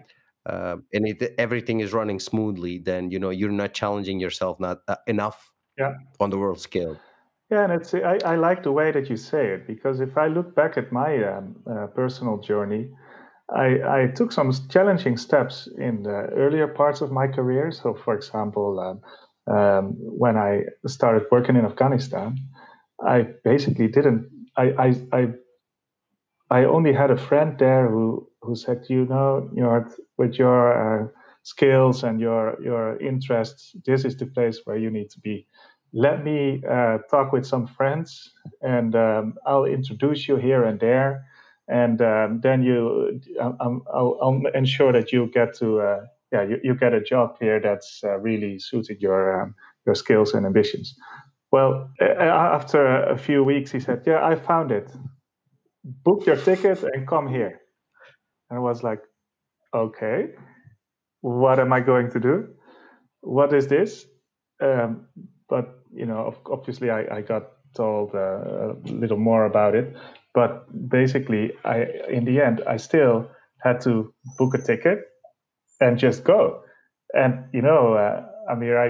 uh, 0.45 0.77
and 0.93 1.07
if 1.07 1.21
everything 1.37 1.81
is 1.81 1.91
running 1.91 2.19
smoothly 2.19 2.77
then 2.77 3.11
you 3.11 3.19
know 3.19 3.29
you're 3.29 3.51
not 3.51 3.73
challenging 3.73 4.19
yourself 4.19 4.59
not 4.59 4.79
uh, 4.87 4.95
enough 5.07 5.51
yeah. 5.77 5.93
on 6.19 6.29
the 6.29 6.37
world 6.37 6.59
scale. 6.59 6.97
Yeah, 7.49 7.63
and 7.63 7.73
it's 7.73 7.93
I, 7.93 8.19
I 8.25 8.35
like 8.35 8.63
the 8.63 8.73
way 8.73 8.91
that 8.91 9.09
you 9.09 9.15
say 9.15 9.47
it 9.47 9.67
because 9.67 10.01
if 10.01 10.17
I 10.17 10.27
look 10.27 10.53
back 10.53 10.77
at 10.77 10.91
my 10.91 11.23
um, 11.23 11.55
uh, 11.69 11.87
personal 11.87 12.37
journey, 12.37 12.89
I, 13.55 14.03
I 14.03 14.07
took 14.07 14.31
some 14.31 14.51
challenging 14.69 15.17
steps 15.17 15.67
in 15.77 16.03
the 16.03 16.29
earlier 16.35 16.67
parts 16.67 17.01
of 17.01 17.11
my 17.11 17.27
career. 17.27 17.71
So, 17.71 17.93
for 17.93 18.13
example, 18.15 18.79
um, 18.79 19.55
um, 19.55 19.93
when 19.97 20.35
I 20.37 20.63
started 20.85 21.23
working 21.31 21.55
in 21.55 21.65
Afghanistan, 21.65 22.37
I 23.01 23.27
basically 23.43 23.87
didn't. 23.87 24.29
I 24.57 24.65
I 24.87 24.87
I, 25.13 25.27
I 26.49 26.63
only 26.65 26.93
had 26.93 27.11
a 27.11 27.17
friend 27.17 27.57
there 27.57 27.89
who 27.89 28.29
who 28.41 28.55
said, 28.55 28.85
you 28.89 29.05
know, 29.05 29.49
you 29.53 29.61
know, 29.61 29.85
with 30.17 30.35
your 30.35 30.61
uh, 30.73 31.07
skills 31.43 32.03
and 32.03 32.19
your 32.19 32.61
your 32.61 32.97
interests, 33.01 33.75
this 33.85 34.05
is 34.05 34.17
the 34.17 34.27
place 34.27 34.61
where 34.65 34.77
you 34.77 34.89
need 34.89 35.09
to 35.11 35.19
be 35.19 35.47
let 35.93 36.23
me 36.23 36.61
uh, 36.69 36.97
talk 37.09 37.31
with 37.31 37.45
some 37.45 37.65
friends 37.65 38.33
and 38.61 38.93
um, 38.95 39.35
I'll 39.45 39.63
introduce 39.65 40.27
you 40.27 40.35
here 40.35 40.65
and 40.65 40.79
there. 40.81 41.25
And 41.67 42.01
um, 42.01 42.39
then 42.41 42.63
you, 42.63 43.19
um, 43.41 43.83
I'll, 43.93 44.17
I'll, 44.21 44.41
ensure 44.53 44.93
that 44.93 45.11
you 45.11 45.29
get 45.33 45.53
to, 45.57 45.81
uh, 45.81 45.99
yeah, 46.31 46.43
you, 46.43 46.59
you 46.63 46.75
get 46.75 46.93
a 46.93 47.01
job 47.01 47.35
here 47.39 47.59
that's 47.59 48.01
uh, 48.03 48.17
really 48.19 48.57
suited 48.59 49.01
your 49.01 49.41
um, 49.41 49.55
your 49.85 49.95
skills 49.95 50.33
and 50.33 50.45
ambitions. 50.45 50.95
Well, 51.51 51.89
after 51.99 53.03
a 53.03 53.17
few 53.17 53.43
weeks, 53.43 53.71
he 53.71 53.79
said, 53.79 54.03
"Yeah, 54.05 54.23
I 54.23 54.35
found 54.35 54.71
it. 54.71 54.91
Book 55.83 56.25
your 56.25 56.35
ticket 56.35 56.83
and 56.83 57.07
come 57.07 57.27
here." 57.27 57.61
And 58.49 58.59
I 58.59 58.61
was 58.61 58.83
like, 58.83 59.01
"Okay, 59.73 60.29
what 61.21 61.59
am 61.59 61.71
I 61.71 61.79
going 61.79 62.11
to 62.11 62.19
do? 62.19 62.47
What 63.21 63.53
is 63.53 63.67
this?" 63.67 64.05
Um, 64.61 65.07
but 65.47 65.79
you 65.93 66.05
know, 66.05 66.35
obviously, 66.51 66.89
I, 66.89 67.17
I 67.17 67.21
got 67.21 67.43
told 67.73 68.13
uh, 68.13 68.73
a 68.73 68.75
little 68.85 69.17
more 69.17 69.45
about 69.45 69.75
it. 69.75 69.95
But 70.37 70.51
basically, 70.87 71.43
I 71.65 71.77
in 72.17 72.23
the 72.23 72.41
end, 72.47 72.61
I 72.73 72.77
still 72.77 73.15
had 73.65 73.81
to 73.81 74.13
book 74.37 74.53
a 74.53 74.61
ticket 74.61 74.99
and 75.81 75.97
just 75.97 76.23
go. 76.23 76.61
And 77.21 77.33
you 77.53 77.63
know, 77.63 77.95
uh, 77.95 78.53
mean, 78.53 78.73
I 78.73 78.87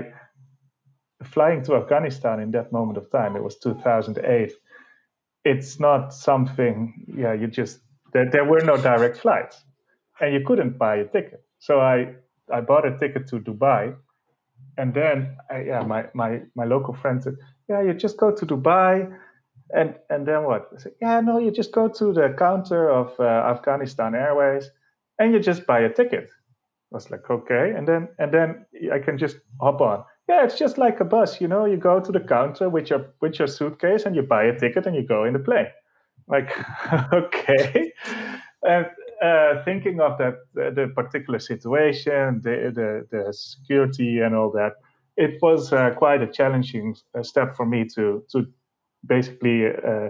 flying 1.24 1.64
to 1.64 1.76
Afghanistan 1.76 2.42
in 2.42 2.52
that 2.52 2.74
moment 2.74 2.98
of 2.98 3.10
time. 3.12 3.38
It 3.38 3.44
was 3.44 3.58
2008. 3.60 4.52
It's 5.46 5.80
not 5.80 6.14
something. 6.14 6.78
Yeah, 7.08 7.32
you 7.32 7.48
just 7.48 7.80
there, 8.12 8.30
there 8.30 8.44
were 8.44 8.64
no 8.72 8.76
direct 8.76 9.16
flights, 9.16 9.64
and 10.20 10.34
you 10.34 10.42
couldn't 10.46 10.78
buy 10.78 10.98
a 10.98 11.06
ticket. 11.06 11.42
So 11.60 11.80
I 11.80 11.96
I 12.52 12.60
bought 12.60 12.86
a 12.86 12.98
ticket 12.98 13.26
to 13.30 13.40
Dubai 13.40 13.96
and 14.78 14.94
then 14.94 15.38
uh, 15.52 15.60
yeah, 15.60 15.82
my 15.84 16.06
my 16.14 16.42
my 16.56 16.66
local 16.66 16.94
friend 16.94 17.24
said, 17.24 17.36
yeah, 17.70 17.82
you 17.82 17.94
just 17.94 18.18
go 18.18 18.32
to 18.32 18.46
Dubai, 18.46 19.12
and 19.74 19.96
and 20.10 20.28
then 20.28 20.44
what? 20.44 20.70
I 20.74 20.82
said, 20.82 20.94
yeah, 21.02 21.20
no, 21.22 21.40
you 21.40 21.52
just 21.52 21.72
go 21.72 21.88
to 21.88 22.14
the 22.14 22.34
counter 22.38 22.90
of 22.90 23.20
uh, 23.20 23.24
Afghanistan 23.24 24.16
Airways, 24.16 24.70
and 25.20 25.34
you 25.34 25.40
just 25.40 25.66
buy 25.66 25.80
a 25.80 25.94
ticket. 25.94 26.30
I 26.92 26.96
was 26.96 27.12
like, 27.12 27.30
okay, 27.30 27.74
and 27.76 27.88
then 27.88 28.08
and 28.18 28.34
then 28.34 28.66
I 28.94 29.00
can 29.00 29.18
just 29.18 29.38
hop 29.60 29.82
on. 29.82 30.04
Yeah, 30.30 30.44
it's 30.44 30.58
just 30.58 30.78
like 30.78 31.00
a 31.00 31.06
bus, 31.06 31.42
you 31.42 31.48
know. 31.48 31.66
You 31.66 31.78
go 31.78 32.00
to 32.00 32.12
the 32.12 32.20
counter 32.20 32.70
with 32.70 32.90
your 32.90 33.08
with 33.22 33.40
your 33.40 33.48
suitcase, 33.48 34.06
and 34.06 34.16
you 34.16 34.22
buy 34.22 34.44
a 34.44 34.58
ticket, 34.58 34.86
and 34.86 34.96
you 34.96 35.04
go 35.04 35.26
in 35.26 35.34
the 35.34 35.40
plane. 35.40 35.68
Like, 36.28 36.52
okay, 37.14 37.94
and 38.64 38.86
uh, 39.22 39.64
thinking 39.64 40.00
of 40.00 40.18
that 40.18 40.36
the 40.54 40.92
particular 40.96 41.40
situation, 41.40 42.42
the, 42.44 42.72
the, 42.74 43.08
the 43.12 43.34
security 43.34 44.20
and 44.20 44.36
all 44.36 44.52
that, 44.52 44.74
it 45.16 45.42
was 45.42 45.74
uh, 45.74 45.92
quite 45.98 46.22
a 46.22 46.28
challenging 46.28 46.96
uh, 47.18 47.24
step 47.24 47.56
for 47.56 47.66
me 47.66 47.86
to 47.96 48.24
to 48.32 48.46
basically 49.08 49.68
uh, 49.68 50.10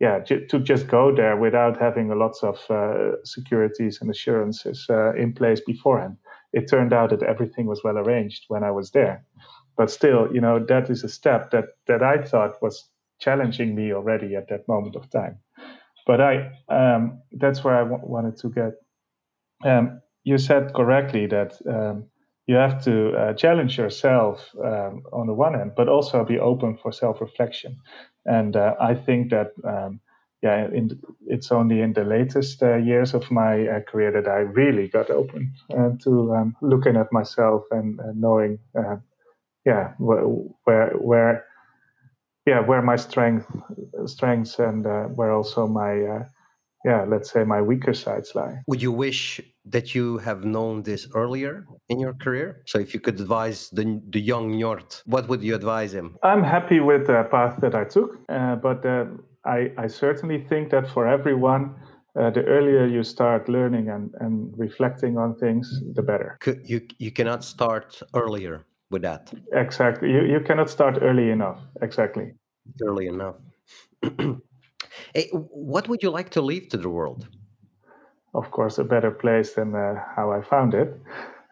yeah 0.00 0.20
j- 0.20 0.46
to 0.46 0.58
just 0.60 0.88
go 0.88 1.14
there 1.14 1.36
without 1.36 1.78
having 1.80 2.08
lots 2.18 2.42
of 2.42 2.58
uh, 2.70 3.12
securities 3.24 3.98
and 4.00 4.10
assurances 4.10 4.86
in 5.16 5.32
place 5.34 5.60
beforehand. 5.60 6.16
It 6.52 6.68
turned 6.70 6.92
out 6.92 7.10
that 7.10 7.22
everything 7.22 7.66
was 7.66 7.82
well 7.84 7.98
arranged 7.98 8.44
when 8.48 8.64
I 8.64 8.70
was 8.70 8.90
there, 8.92 9.24
but 9.76 9.90
still, 9.90 10.28
you 10.34 10.40
know, 10.40 10.58
that 10.68 10.90
is 10.90 11.04
a 11.04 11.08
step 11.08 11.50
that 11.52 11.66
that 11.86 12.02
I 12.02 12.22
thought 12.22 12.62
was 12.62 12.88
challenging 13.20 13.74
me 13.74 13.92
already 13.92 14.36
at 14.36 14.48
that 14.48 14.68
moment 14.68 14.96
of 14.96 15.10
time. 15.10 15.38
But 16.06 16.20
I 16.20 16.52
um, 16.68 17.22
that's 17.32 17.64
where 17.64 17.76
I 17.76 17.84
w- 17.84 18.02
wanted 18.04 18.36
to 18.38 18.50
get. 18.50 18.72
Um, 19.64 20.00
you 20.24 20.38
said 20.38 20.74
correctly 20.74 21.26
that 21.26 21.54
um, 21.68 22.06
you 22.46 22.56
have 22.56 22.82
to 22.84 23.12
uh, 23.16 23.34
challenge 23.34 23.78
yourself 23.78 24.50
um, 24.64 25.02
on 25.12 25.26
the 25.26 25.34
one 25.34 25.54
hand, 25.54 25.72
but 25.76 25.88
also 25.88 26.24
be 26.24 26.38
open 26.38 26.76
for 26.76 26.92
self-reflection. 26.92 27.76
And 28.26 28.56
uh, 28.56 28.74
I 28.80 28.94
think 28.94 29.30
that 29.30 29.52
um, 29.64 30.00
yeah, 30.42 30.68
in, 30.68 31.00
it's 31.26 31.50
only 31.52 31.80
in 31.80 31.92
the 31.94 32.04
latest 32.04 32.62
uh, 32.62 32.76
years 32.76 33.14
of 33.14 33.30
my 33.30 33.66
uh, 33.66 33.80
career 33.80 34.12
that 34.12 34.28
I 34.28 34.40
really 34.40 34.88
got 34.88 35.10
open 35.10 35.52
uh, 35.76 35.90
to 36.04 36.34
um, 36.34 36.56
looking 36.62 36.96
at 36.96 37.12
myself 37.12 37.64
and, 37.70 37.98
and 38.00 38.20
knowing, 38.20 38.58
uh, 38.78 38.96
yeah, 39.66 39.94
wh- 39.98 40.46
where 40.66 40.90
where 40.98 41.46
yeah 42.46 42.60
where 42.60 42.82
my 42.82 42.96
strength 42.96 43.46
strengths 44.06 44.58
and 44.58 44.86
uh, 44.86 45.04
where 45.18 45.32
also 45.32 45.66
my 45.66 46.02
uh, 46.02 46.24
yeah 46.86 47.04
let's 47.12 47.30
say 47.30 47.42
my 47.44 47.60
weaker 47.60 47.94
sides 48.04 48.28
lie 48.34 48.56
would 48.66 48.80
you 48.80 48.92
wish 48.92 49.40
that 49.74 49.94
you 49.94 50.18
have 50.18 50.44
known 50.44 50.82
this 50.82 51.08
earlier 51.14 51.66
in 51.88 51.98
your 51.98 52.14
career 52.24 52.62
so 52.66 52.78
if 52.78 52.94
you 52.94 53.00
could 53.00 53.18
advise 53.20 53.68
the, 53.70 54.00
the 54.10 54.20
young 54.20 54.52
Njord 54.52 55.02
what 55.04 55.28
would 55.28 55.42
you 55.42 55.54
advise 55.54 55.92
him 55.92 56.16
i'm 56.22 56.44
happy 56.56 56.80
with 56.80 57.06
the 57.06 57.20
path 57.30 57.54
that 57.60 57.74
i 57.74 57.84
took 57.84 58.10
uh, 58.28 58.56
but 58.56 58.84
uh, 58.86 59.04
I, 59.44 59.70
I 59.78 59.86
certainly 59.86 60.44
think 60.50 60.70
that 60.70 60.90
for 60.90 61.06
everyone 61.06 61.74
uh, 62.18 62.30
the 62.30 62.42
earlier 62.44 62.86
you 62.86 63.02
start 63.02 63.48
learning 63.48 63.90
and, 63.90 64.10
and 64.20 64.52
reflecting 64.56 65.18
on 65.18 65.36
things, 65.36 65.82
the 65.94 66.02
better. 66.02 66.38
You 66.64 66.80
you 66.98 67.12
cannot 67.12 67.44
start 67.44 68.02
earlier 68.14 68.64
with 68.90 69.02
that. 69.02 69.32
Exactly. 69.52 70.10
You, 70.10 70.22
you 70.24 70.40
cannot 70.40 70.70
start 70.70 70.98
early 71.02 71.30
enough. 71.30 71.58
Exactly. 71.82 72.32
Early 72.82 73.06
enough. 73.06 73.36
hey, 75.14 75.28
what 75.32 75.88
would 75.88 76.02
you 76.02 76.10
like 76.10 76.30
to 76.30 76.42
leave 76.42 76.68
to 76.70 76.76
the 76.76 76.88
world? 76.88 77.28
Of 78.34 78.50
course, 78.50 78.78
a 78.78 78.84
better 78.84 79.10
place 79.10 79.54
than 79.54 79.74
uh, 79.74 79.94
how 80.14 80.30
I 80.32 80.42
found 80.42 80.74
it. 80.74 80.88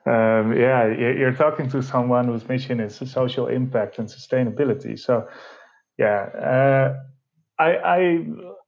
Um, 0.07 0.55
yeah, 0.55 0.87
you're 0.87 1.33
talking 1.33 1.71
to 1.71 1.83
someone 1.83 2.27
whose 2.27 2.47
mission 2.47 2.79
is 2.79 3.01
social 3.11 3.47
impact 3.47 3.99
and 3.99 4.07
sustainability. 4.07 4.99
So, 4.99 5.27
yeah, 5.97 6.29
uh, 6.39 6.95
I, 7.59 7.77
I, 7.77 8.27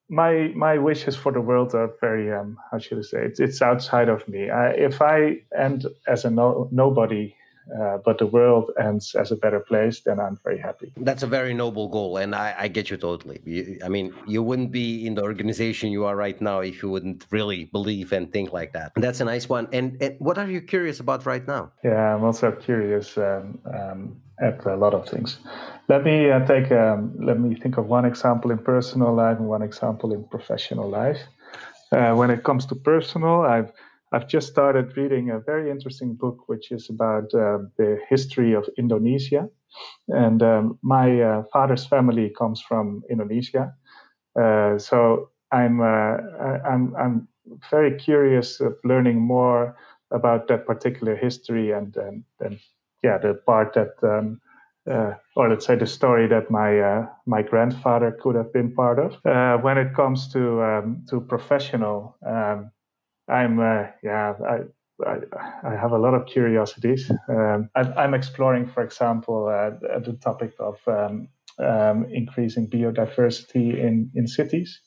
my 0.09 0.53
my 0.55 0.79
wishes 0.79 1.17
for 1.17 1.33
the 1.33 1.41
world 1.41 1.75
are 1.75 1.91
very 2.01 2.33
um, 2.33 2.57
how 2.71 2.79
should 2.79 2.99
I 2.99 3.03
say 3.03 3.19
it's 3.25 3.41
it's 3.41 3.61
outside 3.61 4.09
of 4.09 4.27
me. 4.29 4.49
I, 4.49 4.71
if 4.71 5.03
I 5.03 5.39
end 5.59 5.87
as 6.07 6.25
a 6.25 6.31
no, 6.31 6.69
nobody 6.73 7.35
uh, 7.75 7.99
but 8.05 8.19
the 8.19 8.27
world 8.27 8.71
ends 8.79 9.15
as 9.15 9.33
a 9.33 9.37
better 9.37 9.61
place, 9.61 10.01
then 10.01 10.21
I'm 10.21 10.39
very 10.45 10.59
happy. 10.59 10.93
That's 10.97 11.23
a 11.23 11.27
very 11.27 11.55
noble 11.55 11.89
goal, 11.89 12.17
and 12.17 12.35
I, 12.35 12.55
I 12.59 12.69
get 12.69 12.91
you 12.91 12.97
totally. 12.97 13.41
You, 13.45 13.79
I 13.85 13.89
mean, 13.89 14.15
you 14.27 14.43
wouldn't 14.43 14.71
be 14.71 15.07
in 15.07 15.15
the 15.15 15.23
organization 15.23 15.91
you 15.91 16.05
are 16.05 16.17
right 16.17 16.41
now 16.41 16.61
if 16.61 16.83
you 16.83 16.91
wouldn't 16.91 17.27
really 17.31 17.65
believe 17.67 18.13
and 18.13 18.33
think 18.33 18.53
like 18.53 18.73
that. 18.73 18.93
That's 18.97 19.21
a 19.21 19.25
nice 19.25 19.49
one. 19.49 19.69
And, 19.73 20.01
and 20.01 20.15
what 20.19 20.39
are 20.39 20.49
you 20.49 20.61
curious 20.61 21.01
about 21.01 21.27
right 21.27 21.47
now? 21.47 21.73
Yeah, 21.83 22.15
I'm 22.15 22.25
also 22.25 22.53
curious 22.53 23.19
um, 23.19 23.59
um, 23.75 24.17
at 24.41 24.65
a 24.65 24.77
lot 24.77 24.95
of 24.95 25.09
things. 25.09 25.39
Let 25.89 26.05
me 26.05 26.31
uh, 26.31 26.47
take. 26.47 26.71
Um, 26.71 27.15
let 27.19 27.41
me 27.41 27.55
think 27.55 27.79
of 27.79 27.87
one 27.87 28.05
example 28.05 28.51
in 28.51 28.59
personal 28.59 29.15
life 29.15 29.39
and 29.39 29.49
one 29.49 29.63
example 29.63 30.13
in 30.13 30.25
professional 30.25 30.89
life. 30.89 31.19
Uh, 31.93 32.15
when 32.15 32.31
it 32.31 32.43
comes 32.43 32.67
to 32.67 32.75
personal, 32.75 33.43
I've 33.43 33.73
I've 34.13 34.29
just 34.29 34.49
started 34.49 34.97
reading 34.97 35.31
a 35.31 35.41
very 35.41 35.71
interesting 35.71 36.15
book, 36.15 36.49
which 36.49 36.71
is 36.71 36.89
about 36.91 37.35
uh, 37.35 37.59
the 37.77 37.99
history 38.09 38.55
of 38.55 38.69
Indonesia. 38.79 39.49
And 40.09 40.43
um, 40.43 40.79
my 40.83 41.21
uh, 41.21 41.43
father's 41.53 41.87
family 41.87 42.33
comes 42.39 42.63
from 42.63 43.03
Indonesia, 43.11 43.75
uh, 44.41 44.79
so 44.79 45.31
I'm 45.53 45.81
uh, 45.81 46.17
I'm 46.65 46.95
I'm 46.97 47.29
very 47.71 47.95
curious 47.97 48.61
of 48.61 48.75
learning 48.85 49.21
more 49.21 49.77
about 50.11 50.49
that 50.49 50.67
particular 50.67 51.17
history 51.17 51.73
and 51.73 51.97
and, 51.97 52.25
and 52.41 52.59
yeah, 53.03 53.19
the 53.19 53.35
part 53.47 53.75
that. 53.75 53.95
Um, 54.03 54.41
uh, 54.89 55.15
or 55.35 55.49
let's 55.49 55.67
say 55.67 55.75
the 55.75 55.85
story 55.85 56.29
that 56.29 56.49
my 56.49 56.79
uh, 56.79 57.07
my 57.27 57.43
grandfather 57.43 58.17
could 58.23 58.37
have 58.37 58.53
been 58.53 58.73
part 58.73 59.01
of. 59.01 59.19
When 59.65 59.79
it 59.79 59.95
comes 59.97 60.29
to 60.33 60.63
um, 60.63 61.05
to 61.11 61.21
professional, 61.21 62.17
um, 62.25 62.71
I'm 63.29 63.59
uh, 63.59 63.87
yeah 64.03 64.35
I, 64.49 64.59
I, 65.07 65.17
I 65.63 65.77
have 65.77 65.93
a 65.93 65.99
lot 65.99 66.15
of 66.15 66.27
curiosities. 66.27 67.11
Um, 67.29 67.69
I, 67.75 68.05
am 68.05 68.15
exploring, 68.15 68.67
for 68.67 68.83
example, 68.83 69.49
uh, 69.49 69.99
the 70.01 70.15
topic 70.15 70.55
of 70.59 70.77
um, 70.87 71.29
um, 71.59 72.07
increasing 72.11 72.69
biodiversity 72.69 73.79
in 73.79 74.11
in 74.15 74.27
cities. 74.27 74.81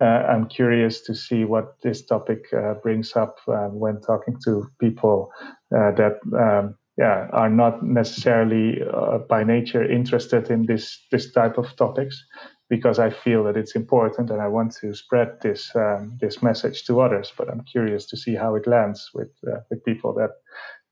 Uh, 0.00 0.24
I'm 0.28 0.48
curious 0.48 1.02
to 1.02 1.14
see 1.14 1.44
what 1.44 1.74
this 1.82 2.06
topic 2.06 2.46
uh, 2.54 2.74
brings 2.82 3.14
up 3.16 3.36
uh, 3.48 3.68
when 3.68 4.00
talking 4.00 4.38
to 4.44 4.66
people 4.80 5.30
uh, 5.76 5.90
that 5.92 6.16
um, 6.38 6.74
yeah 6.96 7.28
are 7.32 7.50
not 7.50 7.82
necessarily 7.82 8.80
uh, 8.82 9.18
by 9.28 9.44
nature 9.44 9.84
interested 9.84 10.50
in 10.50 10.64
this 10.66 11.06
this 11.10 11.32
type 11.32 11.58
of 11.58 11.76
topics 11.76 12.24
because 12.70 13.00
I 13.00 13.10
feel 13.10 13.44
that 13.44 13.56
it's 13.56 13.74
important 13.74 14.30
and 14.30 14.40
I 14.40 14.48
want 14.48 14.72
to 14.80 14.94
spread 14.94 15.40
this 15.42 15.70
um, 15.74 16.16
this 16.20 16.42
message 16.42 16.84
to 16.84 17.00
others. 17.00 17.32
But 17.36 17.50
I'm 17.50 17.64
curious 17.64 18.06
to 18.06 18.16
see 18.16 18.34
how 18.34 18.54
it 18.54 18.66
lands 18.66 19.10
with 19.12 19.32
uh, 19.46 19.60
with 19.68 19.84
people 19.84 20.14
that 20.14 20.30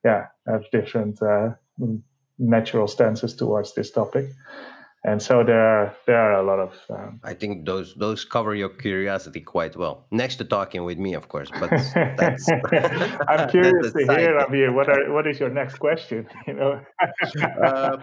yeah 0.04 0.26
have 0.46 0.64
different 0.72 1.22
uh, 1.22 1.50
natural 2.38 2.88
stances 2.88 3.34
towards 3.34 3.74
this 3.74 3.90
topic. 3.92 4.26
And 5.04 5.22
so 5.22 5.44
there 5.44 5.62
are 5.62 5.96
there 6.06 6.20
are 6.20 6.32
a 6.32 6.42
lot 6.42 6.58
of 6.58 6.72
um, 6.90 7.20
i 7.22 7.32
think 7.32 7.64
those 7.64 7.94
those 7.94 8.24
cover 8.24 8.52
your 8.56 8.68
curiosity 8.68 9.40
quite 9.40 9.76
well. 9.76 10.06
Next 10.10 10.36
to 10.36 10.44
talking 10.44 10.82
with 10.82 10.98
me 10.98 11.14
of 11.14 11.28
course 11.28 11.50
but 11.60 11.70
that's 12.18 12.48
i'm 13.28 13.48
curious 13.48 13.92
to 13.92 14.04
hear 14.16 14.36
of 14.38 14.52
you. 14.52 14.72
What 14.72 14.88
are 14.88 15.12
what 15.14 15.26
is 15.28 15.38
your 15.38 15.50
next 15.50 15.76
question 15.78 16.26
you 16.48 16.54
know? 16.54 16.80
Uh, 17.62 17.96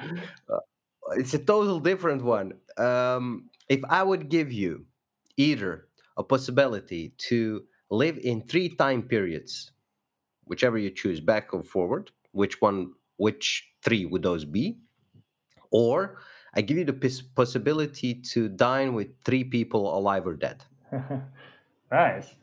it's 1.17 1.33
a 1.33 1.39
total 1.39 1.79
different 1.79 2.23
one. 2.23 2.53
Um, 2.77 3.49
if 3.69 3.81
i 3.89 4.01
would 4.03 4.29
give 4.29 4.51
you 4.51 4.85
either 5.37 5.87
a 6.17 6.23
possibility 6.23 7.13
to 7.17 7.63
live 7.89 8.17
in 8.19 8.41
three 8.41 8.69
time 8.69 9.01
periods 9.01 9.71
whichever 10.45 10.77
you 10.77 10.89
choose 10.89 11.19
back 11.19 11.53
or 11.53 11.63
forward 11.63 12.11
which 12.31 12.61
one 12.61 12.91
which 13.17 13.69
three 13.81 14.05
would 14.05 14.23
those 14.23 14.45
be 14.45 14.77
or 15.71 16.17
I 16.55 16.61
give 16.61 16.77
you 16.77 16.85
the 16.85 17.21
possibility 17.35 18.13
to 18.31 18.47
dine 18.47 18.93
with 18.93 19.09
three 19.25 19.43
people, 19.43 19.95
alive 19.97 20.25
or 20.25 20.35
dead. 20.35 20.63
nice. 21.91 22.33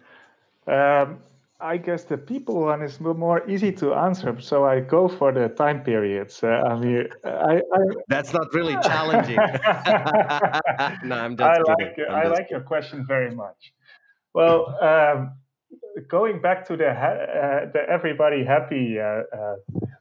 Um, 0.66 1.20
I 1.62 1.76
guess 1.76 2.04
the 2.04 2.18
people 2.18 2.62
one 2.62 2.82
is 2.82 3.00
more 3.00 3.48
easy 3.48 3.70
to 3.72 3.94
answer, 3.94 4.40
so 4.40 4.64
I 4.64 4.80
go 4.80 5.08
for 5.08 5.32
the 5.32 5.48
time 5.48 5.82
periods. 5.84 6.42
Uh, 6.42 6.48
I 6.48 6.78
mean, 6.78 7.08
I, 7.24 7.56
I, 7.56 7.80
that's 8.08 8.32
not 8.32 8.52
really 8.52 8.74
challenging. 8.82 9.36
no, 11.04 11.16
I'm 11.16 11.36
just 11.36 11.48
I 11.48 11.62
kidding. 11.62 12.04
like 12.08 12.10
i 12.10 12.26
like 12.26 12.50
your 12.50 12.62
question 12.62 13.06
very 13.06 13.32
much. 13.34 13.72
Well, 14.34 14.76
um, 14.82 15.34
going 16.08 16.40
back 16.40 16.66
to 16.66 16.76
the 16.76 16.88
uh, 16.88 17.70
the 17.72 17.88
everybody 17.88 18.44
happy 18.44 18.98
uh, 18.98 19.22
uh 19.36 19.56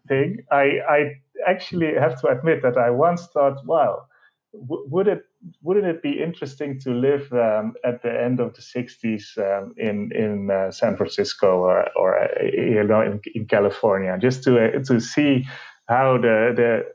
thing, 0.08 0.38
I 0.52 0.66
I 0.90 1.00
actually 1.48 1.94
have 1.94 2.20
to 2.22 2.28
admit 2.28 2.64
that 2.64 2.78
I 2.78 2.90
once 2.90 3.28
thought, 3.28 3.64
well, 3.66 4.10
w- 4.54 4.86
would 4.90 5.08
it 5.08 5.24
wouldn't 5.62 5.86
it 5.86 6.02
be 6.02 6.22
interesting 6.22 6.80
to 6.80 6.94
live 6.94 7.32
um, 7.34 7.74
at 7.84 8.02
the 8.04 8.12
end 8.12 8.40
of 8.40 8.54
the 8.54 8.62
60s 8.62 9.38
um, 9.38 9.74
in 9.78 10.12
in 10.12 10.52
uh, 10.52 10.72
San 10.72 10.96
Francisco 10.96 11.60
or 11.60 11.88
or 11.96 12.20
uh, 12.20 12.44
you 12.44 12.84
know 12.84 13.02
in, 13.02 13.20
in 13.34 13.46
California 13.46 14.18
just 14.20 14.44
to 14.44 14.60
uh, 14.60 14.84
to 14.84 15.00
see 15.00 15.46
how 15.88 16.18
the 16.18 16.54
the 16.56 16.86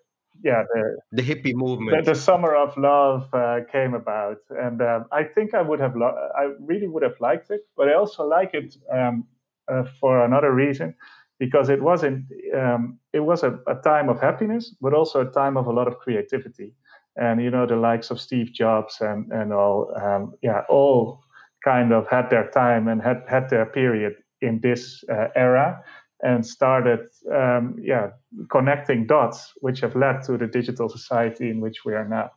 yeah 0.43 0.63
the 0.73 0.83
the 1.13 1.23
hippie 1.23 1.55
movement. 1.55 2.05
the, 2.05 2.13
the 2.13 2.19
summer 2.19 2.55
of 2.55 2.77
love 2.77 3.29
uh, 3.33 3.61
came 3.71 3.95
about. 3.95 4.39
And 4.51 4.81
um, 4.81 5.07
I 5.13 5.25
think 5.25 5.55
I 5.55 5.63
would 5.63 5.81
have 5.81 5.97
lo- 5.97 6.31
I 6.37 6.53
really 6.61 6.89
would 6.89 7.03
have 7.03 7.19
liked 7.21 7.51
it 7.51 7.63
but 7.77 7.89
I 7.89 7.95
also 7.95 8.25
like 8.25 8.55
it 8.55 8.77
um, 8.93 9.27
uh, 9.69 9.85
for 10.01 10.25
another 10.25 10.53
reason 10.53 10.95
because 11.39 11.69
it 11.69 11.83
wasn't 11.83 12.25
um, 12.55 12.99
it 13.13 13.21
was 13.21 13.43
a, 13.43 13.59
a, 13.67 13.75
time 13.83 14.09
of 14.09 14.21
happiness 14.21 14.75
but 14.81 14.95
also 14.95 15.21
a 15.21 15.31
time 15.31 15.57
of 15.57 15.67
a 15.67 15.73
lot 15.73 15.89
of 15.89 15.99
creativity 15.99 16.75
and 17.17 17.43
you 17.43 17.51
know 17.51 17.67
the 17.67 17.77
likes 17.77 18.11
of 18.11 18.21
steve 18.21 18.53
jobs 18.53 18.99
and 19.01 19.31
and 19.33 19.53
all 19.53 19.91
um, 20.03 20.35
yeah 20.43 20.63
all 20.69 21.23
kind 21.65 21.93
of 21.93 22.07
had 22.09 22.29
their 22.31 22.49
time 22.51 22.89
and 22.89 23.03
had 23.03 23.23
had 23.29 23.49
their 23.51 23.67
period 23.67 24.15
in 24.41 24.61
this 24.61 25.03
uh, 25.11 25.29
era 25.35 25.83
and 26.23 26.47
started 26.47 27.01
um, 27.35 27.77
yeah 27.81 28.11
connecting 28.51 29.07
dots 29.07 29.53
which 29.61 29.81
have 29.81 29.97
led 29.97 30.23
to 30.23 30.37
the 30.37 30.47
digital 30.47 30.89
society 30.89 31.51
in 31.51 31.61
which 31.61 31.85
we 31.85 31.95
are 31.95 32.09
now 32.09 32.31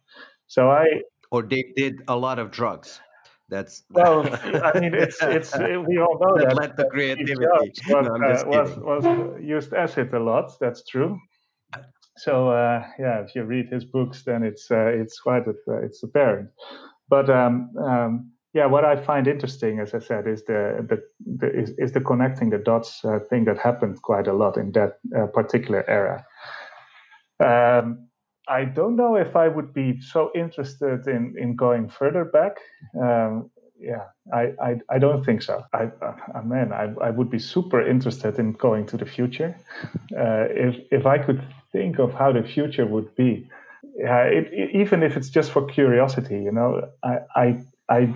so 0.48 0.70
i 0.70 0.86
or 1.32 1.44
they 1.44 1.64
did 1.76 2.02
a 2.08 2.16
lot 2.16 2.40
of 2.40 2.52
drugs 2.52 3.00
that's 3.50 3.84
well. 3.90 4.22
I 4.64 4.80
mean, 4.80 4.94
it's 4.94 5.18
it's 5.22 5.58
we 5.58 5.98
all 5.98 6.20
know 6.22 6.38
that, 6.38 6.50
that 6.50 6.56
led 6.56 6.78
to 6.78 6.86
creativity. 6.86 7.34
Was, 7.34 7.80
no, 7.90 8.00
uh, 8.00 8.44
was, 8.46 8.78
was 8.78 9.42
used 9.42 9.74
acid 9.74 10.14
a 10.14 10.20
lot. 10.20 10.52
That's 10.60 10.84
true. 10.84 11.20
So 12.20 12.50
uh, 12.50 12.86
yeah, 13.00 13.22
if 13.22 13.34
you 13.34 13.44
read 13.44 13.70
his 13.70 13.86
books, 13.86 14.24
then 14.24 14.44
it's 14.44 14.70
uh, 14.70 14.88
it's 14.88 15.20
quite 15.20 15.48
a, 15.48 15.56
uh, 15.68 15.82
it's 15.86 16.04
apparent. 16.04 16.50
But 17.10 17.30
um, 17.30 17.72
um, 17.78 18.32
yeah, 18.54 18.66
what 18.66 18.84
I 18.84 18.96
find 18.98 19.28
interesting, 19.28 19.80
as 19.80 19.94
I 19.94 20.00
said, 20.00 20.28
is 20.28 20.44
the, 20.44 20.86
the, 20.90 21.02
the 21.38 21.60
is, 21.60 21.70
is, 21.78 21.92
the 21.94 22.02
connecting 22.02 22.50
the 22.50 22.58
dots 22.58 23.06
uh, 23.06 23.20
thing 23.30 23.46
that 23.46 23.58
happened 23.58 24.02
quite 24.02 24.28
a 24.28 24.34
lot 24.34 24.58
in 24.58 24.72
that 24.74 25.00
uh, 25.18 25.28
particular 25.28 25.86
era. 25.88 26.26
Um, 27.40 28.10
I 28.48 28.66
don't 28.66 28.96
know 28.96 29.16
if 29.16 29.36
I 29.36 29.48
would 29.48 29.74
be 29.74 30.02
so 30.02 30.32
interested 30.36 31.08
in 31.08 31.36
in 31.38 31.56
going 31.56 31.88
further 31.90 32.26
back. 32.26 32.58
Um, 33.02 33.50
yeah, 33.80 34.08
I, 34.34 34.52
I, 34.62 34.76
I 34.90 35.00
don't 35.00 35.24
think 35.24 35.42
so. 35.42 35.64
I, 35.72 35.84
uh, 36.02 36.42
man, 36.44 36.74
I, 36.74 36.94
I 37.02 37.12
would 37.12 37.30
be 37.30 37.40
super 37.40 37.80
interested 37.80 38.38
in 38.38 38.52
going 38.54 38.86
to 38.88 38.98
the 38.98 39.06
future. 39.06 39.56
Uh, 40.18 40.48
if 40.50 40.76
if 40.92 41.06
I 41.06 41.18
could 41.18 41.42
think 41.72 42.00
of 42.00 42.14
how 42.14 42.32
the 42.32 42.44
future 42.44 42.86
would 42.86 43.16
be, 43.16 43.50
yeah, 43.98 44.24
it, 44.24 44.48
it, 44.52 44.76
even 44.76 45.04
if 45.04 45.18
it's 45.18 45.30
just 45.30 45.52
for 45.52 45.66
curiosity, 45.66 46.42
you 46.44 46.52
know, 46.52 46.90
I 47.04 47.18
I 47.36 47.64
I, 47.90 48.14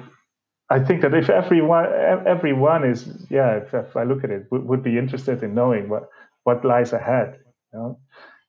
I 0.70 0.80
think 0.80 1.02
that 1.02 1.14
if 1.14 1.30
everyone 1.30 1.86
everyone 2.28 2.84
is 2.84 3.08
yeah, 3.30 3.58
if, 3.58 3.74
if 3.74 3.96
I 3.96 4.04
look 4.04 4.24
at 4.24 4.30
it, 4.32 4.48
would, 4.52 4.66
would 4.66 4.84
be 4.84 4.98
interested 4.98 5.44
in 5.44 5.54
knowing 5.56 5.90
what 5.90 6.10
what 6.44 6.66
lies 6.66 6.94
ahead, 6.94 7.40
you 7.74 7.80
know, 7.80 8.00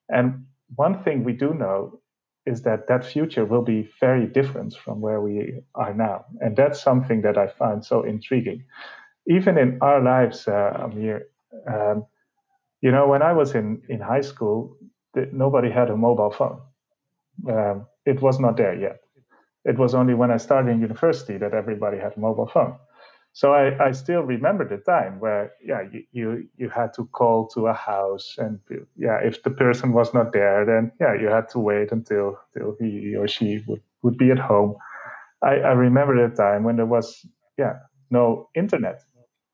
and 0.08 0.46
one 0.76 1.02
thing 1.04 1.24
we 1.24 1.32
do 1.32 1.54
know 1.54 2.00
is 2.46 2.62
that 2.62 2.88
that 2.88 3.04
future 3.04 3.44
will 3.44 3.62
be 3.62 3.90
very 4.00 4.26
different 4.26 4.74
from 4.74 5.00
where 5.00 5.20
we 5.20 5.60
are 5.74 5.94
now. 5.94 6.24
And 6.40 6.56
that's 6.56 6.82
something 6.82 7.22
that 7.22 7.38
I 7.38 7.48
find 7.48 7.84
so 7.84 8.02
intriguing. 8.02 8.64
Even 9.28 9.58
in 9.58 9.78
our 9.82 10.00
lives, 10.02 10.48
uh, 10.48 10.72
Amir, 10.84 11.26
um, 11.68 12.06
you 12.80 12.90
know, 12.90 13.08
when 13.08 13.22
I 13.22 13.32
was 13.32 13.54
in, 13.54 13.82
in 13.88 14.00
high 14.00 14.20
school, 14.20 14.76
nobody 15.32 15.70
had 15.70 15.90
a 15.90 15.96
mobile 15.96 16.30
phone. 16.30 16.60
Um, 17.48 17.86
it 18.06 18.20
was 18.20 18.38
not 18.38 18.56
there 18.56 18.74
yet. 18.74 19.00
It 19.64 19.78
was 19.78 19.94
only 19.94 20.14
when 20.14 20.30
I 20.30 20.36
started 20.36 20.70
in 20.70 20.80
university 20.80 21.38
that 21.38 21.54
everybody 21.54 21.98
had 21.98 22.16
a 22.16 22.20
mobile 22.20 22.46
phone. 22.46 22.76
So 23.32 23.52
I, 23.52 23.88
I 23.88 23.90
still 23.90 24.22
remember 24.22 24.66
the 24.66 24.76
time 24.76 25.18
where 25.18 25.52
yeah 25.64 25.82
you, 25.92 26.04
you, 26.12 26.48
you 26.56 26.68
had 26.68 26.92
to 26.94 27.06
call 27.06 27.48
to 27.48 27.66
a 27.66 27.72
house 27.72 28.36
and 28.38 28.60
yeah 28.96 29.18
if 29.24 29.42
the 29.42 29.50
person 29.50 29.92
was 29.92 30.14
not 30.14 30.32
there 30.32 30.64
then 30.64 30.92
yeah 31.00 31.14
you 31.20 31.26
had 31.26 31.48
to 31.48 31.58
wait 31.58 31.90
until 31.90 32.38
until 32.54 32.76
he 32.78 33.16
or 33.16 33.26
she 33.26 33.60
would, 33.66 33.82
would 34.02 34.16
be 34.16 34.30
at 34.30 34.38
home. 34.38 34.76
I, 35.42 35.56
I 35.56 35.72
remember 35.72 36.28
the 36.28 36.34
time 36.34 36.62
when 36.62 36.76
there 36.76 36.86
was 36.86 37.26
yeah 37.58 37.74
no 38.08 38.48
internet 38.54 39.02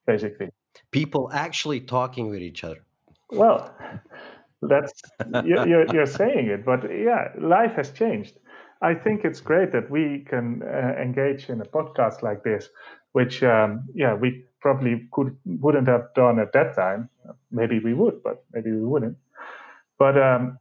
basically. 0.06 0.50
People 0.90 1.30
actually 1.32 1.80
talking 1.80 2.28
with 2.28 2.42
each 2.42 2.62
other. 2.64 2.84
Well, 3.30 3.74
that's 4.62 4.92
you're, 5.44 5.86
you're 5.92 6.06
saying 6.06 6.48
it, 6.48 6.64
but 6.64 6.84
yeah, 6.84 7.28
life 7.38 7.72
has 7.74 7.90
changed. 7.90 8.38
I 8.82 8.94
think 8.94 9.24
it's 9.24 9.40
great 9.40 9.72
that 9.72 9.90
we 9.90 10.24
can 10.28 10.62
uh, 10.62 10.94
engage 11.00 11.50
in 11.50 11.60
a 11.60 11.64
podcast 11.64 12.22
like 12.22 12.42
this 12.44 12.70
which 13.12 13.42
um, 13.42 13.84
yeah 13.94 14.14
we 14.14 14.44
probably 14.60 15.08
could 15.12 15.36
wouldn't 15.44 15.88
have 15.88 16.12
done 16.14 16.38
at 16.38 16.52
that 16.52 16.74
time. 16.74 17.08
Maybe 17.50 17.78
we 17.78 17.94
would, 17.94 18.22
but 18.22 18.44
maybe 18.52 18.70
we 18.70 18.84
wouldn't. 18.84 19.16
But 19.98 20.18
um, 20.18 20.58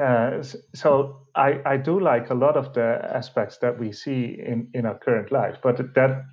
uh, 0.00 0.42
so 0.74 1.26
I, 1.34 1.60
I 1.64 1.76
do 1.76 1.98
like 1.98 2.30
a 2.30 2.34
lot 2.34 2.56
of 2.56 2.74
the 2.74 3.00
aspects 3.14 3.58
that 3.58 3.78
we 3.78 3.92
see 3.92 4.38
in, 4.38 4.68
in 4.74 4.86
our 4.86 4.98
current 4.98 5.32
life, 5.32 5.56
but 5.62 5.78
that 5.94 6.24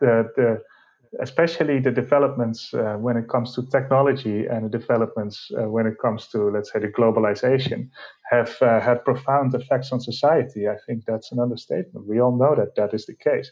the 0.00 0.30
the 0.36 0.62
especially 1.20 1.80
the 1.80 1.90
developments 1.90 2.72
uh, 2.74 2.96
when 2.98 3.16
it 3.16 3.28
comes 3.28 3.54
to 3.54 3.62
technology 3.66 4.46
and 4.46 4.64
the 4.64 4.78
developments 4.78 5.50
uh, 5.58 5.68
when 5.68 5.86
it 5.86 5.98
comes 6.00 6.28
to 6.28 6.50
let's 6.50 6.72
say 6.72 6.78
the 6.78 6.88
globalization 6.88 7.88
have 8.30 8.56
uh, 8.60 8.80
had 8.80 9.04
profound 9.04 9.54
effects 9.54 9.92
on 9.92 10.00
society. 10.00 10.68
I 10.68 10.76
think 10.86 11.04
that's 11.06 11.32
an 11.32 11.40
understatement. 11.40 12.06
We 12.06 12.20
all 12.20 12.36
know 12.36 12.54
that 12.54 12.74
that 12.76 12.94
is 12.94 13.06
the 13.06 13.16
case. 13.16 13.50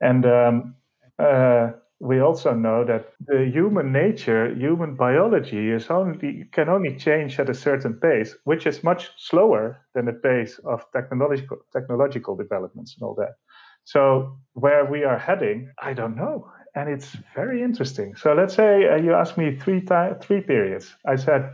And 0.00 0.26
um, 0.26 0.74
uh, 1.18 1.70
we 2.00 2.20
also 2.20 2.52
know 2.52 2.84
that 2.84 3.12
the 3.26 3.46
human 3.46 3.92
nature, 3.92 4.54
human 4.54 4.94
biology, 4.94 5.70
is 5.70 5.88
only 5.90 6.44
can 6.52 6.68
only 6.68 6.96
change 6.96 7.40
at 7.40 7.48
a 7.48 7.54
certain 7.54 7.94
pace, 7.94 8.36
which 8.44 8.66
is 8.66 8.84
much 8.84 9.10
slower 9.16 9.78
than 9.94 10.04
the 10.06 10.12
pace 10.12 10.58
of 10.64 10.84
technological 10.92 11.58
technological 11.72 12.36
developments 12.36 12.94
and 12.94 13.06
all 13.06 13.14
that. 13.14 13.34
So 13.84 14.38
where 14.54 14.84
we 14.84 15.04
are 15.04 15.18
heading, 15.18 15.70
I 15.80 15.92
don't 15.92 16.16
know, 16.16 16.50
and 16.74 16.88
it's 16.88 17.16
very 17.34 17.62
interesting. 17.62 18.14
So 18.16 18.34
let's 18.34 18.54
say 18.54 18.88
uh, 18.88 18.96
you 18.96 19.14
ask 19.14 19.36
me 19.36 19.56
three 19.56 19.80
ti- 19.80 20.16
three 20.20 20.40
periods. 20.40 20.94
I 21.06 21.16
said. 21.16 21.52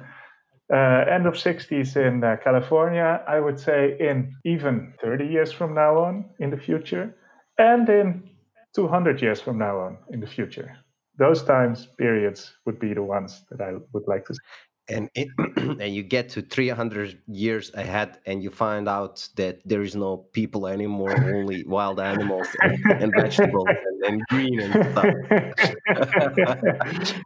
Uh, 0.73 1.05
end 1.11 1.27
of 1.27 1.35
60s 1.35 1.97
in 1.97 2.23
uh, 2.23 2.37
California, 2.45 3.25
I 3.27 3.41
would 3.41 3.59
say 3.59 3.97
in 3.99 4.37
even 4.45 4.95
30 5.03 5.27
years 5.27 5.51
from 5.51 5.75
now 5.75 5.99
on 5.99 6.27
in 6.39 6.51
the 6.51 6.57
future, 6.57 7.13
and 7.59 7.89
in 7.89 8.31
200 8.75 9.21
years 9.21 9.41
from 9.41 9.59
now 9.59 9.79
on 9.79 9.99
in 10.11 10.21
the 10.21 10.27
future. 10.27 10.77
Those 11.19 11.43
times 11.43 11.89
periods 11.99 12.53
would 12.67 12.79
be 12.79 12.95
the 12.95 13.03
ones 13.03 13.45
that 13.51 13.61
I 13.61 13.73
would 13.93 14.07
like 14.07 14.25
to 14.27 14.35
see. 14.35 14.41
and 14.89 15.11
it, 15.15 15.29
and 15.81 15.95
you 15.95 16.03
get 16.03 16.31
to 16.31 16.43
300 16.43 17.21
years 17.27 17.71
ahead 17.75 18.19
and 18.27 18.43
you 18.43 18.51
find 18.51 18.89
out 18.89 19.29
that 19.37 19.61
there 19.65 19.83
is 19.83 19.95
no 19.95 20.17
people 20.33 20.67
anymore 20.67 21.15
only 21.35 21.65
wild 21.67 22.01
animals 22.01 22.57
and, 22.63 22.79
and 23.03 23.15
vegetables 23.15 23.69
and, 24.07 24.23
green 24.29 24.61
and 24.61 24.73
stuff 24.93 25.07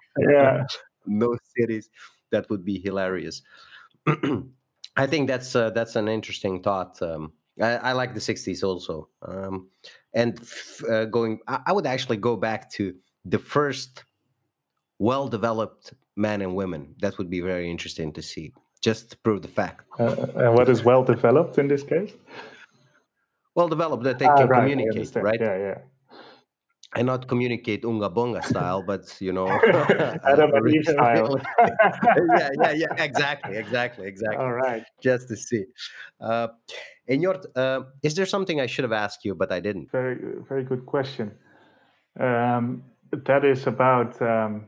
yeah 0.31 0.65
no 1.07 1.37
cities 1.57 1.89
that 2.31 2.49
would 2.51 2.65
be 2.65 2.79
hilarious 2.79 3.43
i 4.97 5.07
think 5.07 5.29
that's 5.29 5.55
uh, 5.57 5.71
that's 5.71 5.97
an 5.97 6.09
interesting 6.09 6.63
thought 6.63 7.01
um, 7.03 7.33
I, 7.61 7.77
I, 7.77 7.93
like 7.93 8.15
the 8.15 8.21
60s 8.21 8.65
also 8.65 9.09
um, 9.23 9.69
and 10.13 10.41
uh, 10.91 11.05
going 11.05 11.41
I, 11.47 11.61
I 11.67 11.73
would 11.73 11.87
actually 11.87 12.17
go 12.17 12.37
back 12.37 12.71
to 12.73 12.95
the 13.25 13.39
first 13.39 14.05
well 14.99 15.29
developed 15.29 15.95
men 16.17 16.43
and 16.43 16.55
women. 16.55 16.95
That 17.01 17.19
would 17.19 17.31
be 17.31 17.41
very 17.41 17.71
interesting 17.71 18.13
to 18.13 18.23
see, 18.23 18.53
just 18.81 19.11
to 19.11 19.17
prove 19.19 19.43
the 19.43 19.49
fact. 19.49 19.85
Uh, 19.99 20.27
and 20.37 20.55
what 20.55 20.69
is 20.69 20.85
well 20.85 21.05
developed 21.05 21.59
in 21.59 21.69
this 21.69 21.83
case? 21.83 22.13
Well 23.55 23.69
developed 23.69 24.05
that 24.05 24.19
they 24.19 24.27
ah, 24.27 24.37
can 24.37 24.49
right, 24.49 24.61
communicate, 24.61 25.15
right? 25.17 25.41
Yeah, 25.41 25.57
yeah. 25.57 25.79
And 26.96 27.07
not 27.07 27.26
communicate 27.26 27.85
unga 27.85 28.09
bunga 28.09 28.44
style, 28.44 28.83
but 28.83 29.20
you 29.20 29.33
know, 29.33 29.48
Adam 30.24 30.54
and 30.54 30.74
Eve 30.74 30.85
style. 30.85 31.40
yeah, 31.59 32.50
yeah, 32.61 32.70
yeah, 32.70 33.02
exactly, 33.02 33.57
exactly, 33.57 34.07
exactly. 34.07 34.38
All 34.44 34.52
right. 34.52 34.85
Just 35.02 35.28
to 35.28 35.37
see. 35.37 35.64
Uh, 36.20 36.48
in 37.07 37.20
your, 37.20 37.40
uh, 37.57 37.80
is 38.02 38.14
there 38.14 38.26
something 38.26 38.61
I 38.61 38.66
should 38.66 38.85
have 38.85 38.92
asked 38.92 39.24
you, 39.24 39.35
but 39.35 39.52
I 39.52 39.61
didn't? 39.61 39.90
Very, 39.90 40.16
very 40.48 40.64
good 40.64 40.87
question. 40.87 41.33
Um, 42.18 42.85
that 43.11 43.44
is 43.44 43.66
about 43.66 44.20
um, 44.22 44.66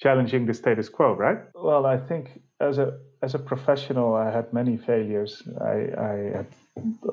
challenging 0.00 0.46
the 0.46 0.54
status 0.54 0.88
quo, 0.88 1.14
right? 1.14 1.38
Well, 1.54 1.86
I 1.86 1.98
think 1.98 2.42
as 2.60 2.78
a 2.78 2.98
as 3.22 3.34
a 3.34 3.38
professional, 3.38 4.14
I 4.14 4.30
had 4.30 4.52
many 4.52 4.76
failures. 4.76 5.42
I, 5.60 5.76
I 5.98 6.14
had, 6.36 6.46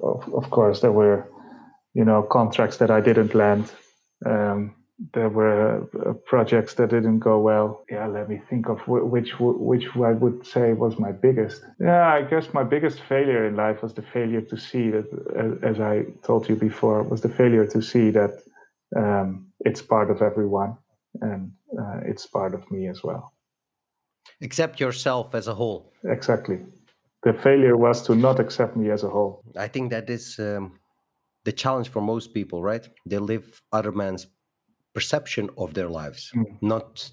of, 0.04 0.34
of 0.34 0.49
course, 0.49 0.82
there 0.82 0.91
were, 0.91 1.25
you 1.93 2.04
know, 2.04 2.21
contracts 2.21 2.77
that 2.77 2.91
I 2.91 2.99
didn't 2.99 3.34
land. 3.34 3.71
Um, 4.26 4.76
there 5.14 5.30
were 5.30 5.82
uh, 5.82 6.14
projects 6.26 6.76
that 6.76 6.92
didn't 6.92 7.20
go 7.20 7.40
well. 7.40 7.84
Yeah, 7.90 8.06
let 8.08 8.30
me 8.30 8.40
think 8.50 8.70
of 8.70 8.80
which 8.88 9.32
which 9.40 9.88
I 9.96 10.12
would 10.12 10.46
say 10.46 10.74
was 10.74 11.00
my 11.00 11.12
biggest. 11.12 11.64
Yeah, 11.80 12.08
I 12.08 12.22
guess 12.22 12.54
my 12.54 12.64
biggest 12.64 13.02
failure 13.02 13.48
in 13.48 13.56
life 13.56 13.82
was 13.82 13.94
the 13.94 14.04
failure 14.04 14.42
to 14.42 14.58
see 14.58 14.92
that, 14.92 15.08
as 15.64 15.80
I 15.80 16.06
told 16.24 16.48
you 16.48 16.56
before, 16.56 17.02
was 17.04 17.22
the 17.22 17.30
failure 17.30 17.66
to 17.66 17.82
see 17.82 18.12
that 18.12 18.32
um, 18.96 19.48
it's 19.62 19.82
part 19.82 20.12
of 20.12 20.22
everyone 20.22 20.78
and 21.22 21.52
uh, 21.80 22.00
it's 22.06 22.28
part 22.28 22.54
of 22.54 22.70
me 22.72 22.88
as 22.88 23.04
well. 23.04 23.34
Accept 24.42 24.80
yourself 24.80 25.36
as 25.36 25.48
a 25.48 25.56
whole. 25.56 25.94
Exactly. 26.04 26.60
The 27.24 27.34
failure 27.34 27.78
was 27.78 28.02
to 28.04 28.16
not 28.16 28.40
accept 28.40 28.76
me 28.76 28.90
as 28.90 29.04
a 29.04 29.10
whole. 29.10 29.44
I 29.56 29.68
think 29.68 29.92
that 29.92 30.10
is 30.10 30.40
um, 30.40 30.80
the 31.43 31.51
challenge 31.51 31.89
for 31.89 32.01
most 32.01 32.34
people, 32.34 32.62
right? 32.62 32.88
They 33.06 33.17
live 33.17 33.62
other 33.71 33.91
man's 33.91 34.27
perception 34.93 35.49
of 35.58 35.73
their 35.73 35.89
lives, 35.89 36.32
mm. 36.36 36.45
not 36.62 37.10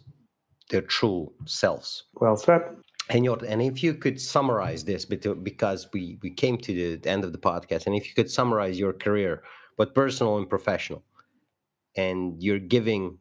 their 0.71 0.83
true 0.83 1.33
selves. 1.47 2.05
Well 2.15 2.37
said. 2.37 2.63
And, 3.11 3.27
and 3.27 3.63
if 3.63 3.83
you 3.83 3.95
could 3.95 4.21
summarize 4.21 4.85
this, 4.85 5.07
because 5.07 5.89
we, 5.95 6.19
we 6.23 6.31
came 6.31 6.59
to 6.59 6.99
the 6.99 7.09
end 7.09 7.25
of 7.25 7.33
the 7.33 7.39
podcast, 7.39 7.87
and 7.87 7.95
if 7.95 8.07
you 8.07 8.15
could 8.15 8.31
summarize 8.31 8.79
your 8.79 8.93
career, 8.93 9.43
but 9.79 9.95
personal 9.95 10.37
and 10.37 10.49
professional, 10.49 11.03
and 11.97 12.43
you're 12.43 12.59
giving 12.59 13.19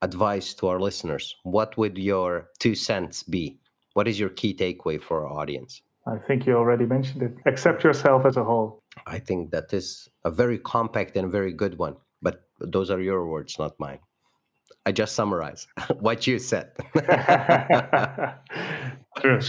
advice 0.00 0.54
to 0.54 0.66
our 0.66 0.80
listeners, 0.80 1.36
what 1.44 1.76
would 1.76 1.96
your 1.96 2.48
two 2.58 2.74
cents 2.74 3.22
be? 3.22 3.60
What 3.94 4.08
is 4.08 4.18
your 4.18 4.30
key 4.30 4.54
takeaway 4.54 5.00
for 5.00 5.24
our 5.24 5.32
audience? 5.32 5.82
I 6.06 6.16
think 6.26 6.46
you 6.46 6.56
already 6.56 6.86
mentioned 6.86 7.22
it. 7.22 7.32
Accept 7.46 7.84
yourself 7.84 8.26
as 8.26 8.36
a 8.36 8.42
whole. 8.42 8.81
I 9.06 9.18
think 9.18 9.50
that 9.50 9.72
is 9.72 10.08
a 10.24 10.30
very 10.30 10.58
compact 10.58 11.16
and 11.16 11.30
very 11.30 11.52
good 11.52 11.78
one, 11.78 11.96
but 12.20 12.44
those 12.60 12.90
are 12.90 13.00
your 13.00 13.26
words, 13.26 13.58
not 13.58 13.78
mine. 13.78 13.98
I 14.84 14.92
just 14.92 15.14
summarize 15.14 15.66
what 16.00 16.26
you 16.26 16.38
said. 16.38 16.72
True 19.18 19.40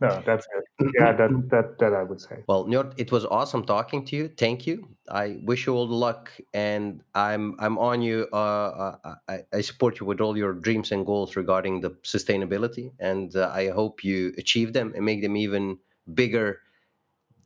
no, 0.00 0.22
that's 0.26 0.46
good. 0.78 0.90
Yeah, 0.98 1.12
that 1.12 1.30
that 1.50 1.78
that 1.78 1.92
I 1.94 2.02
would 2.02 2.20
say. 2.20 2.36
Well, 2.46 2.66
Njord, 2.66 2.94
it 2.96 3.12
was 3.12 3.24
awesome 3.24 3.64
talking 3.64 4.04
to 4.06 4.16
you. 4.16 4.28
Thank 4.28 4.66
you. 4.66 4.88
I 5.10 5.38
wish 5.44 5.66
you 5.66 5.74
all 5.74 5.86
the 5.86 5.94
luck, 5.94 6.30
and 6.52 7.02
I'm 7.14 7.54
I'm 7.58 7.78
on 7.78 8.02
you. 8.02 8.28
Uh, 8.32 8.96
uh, 9.04 9.14
I, 9.28 9.38
I 9.52 9.60
support 9.60 10.00
you 10.00 10.06
with 10.06 10.20
all 10.20 10.36
your 10.36 10.52
dreams 10.52 10.92
and 10.92 11.06
goals 11.06 11.36
regarding 11.36 11.80
the 11.80 11.90
sustainability, 12.02 12.92
and 12.98 13.34
uh, 13.36 13.50
I 13.54 13.68
hope 13.68 14.04
you 14.04 14.32
achieve 14.36 14.72
them 14.72 14.92
and 14.94 15.04
make 15.04 15.22
them 15.22 15.36
even 15.36 15.78
bigger 16.12 16.60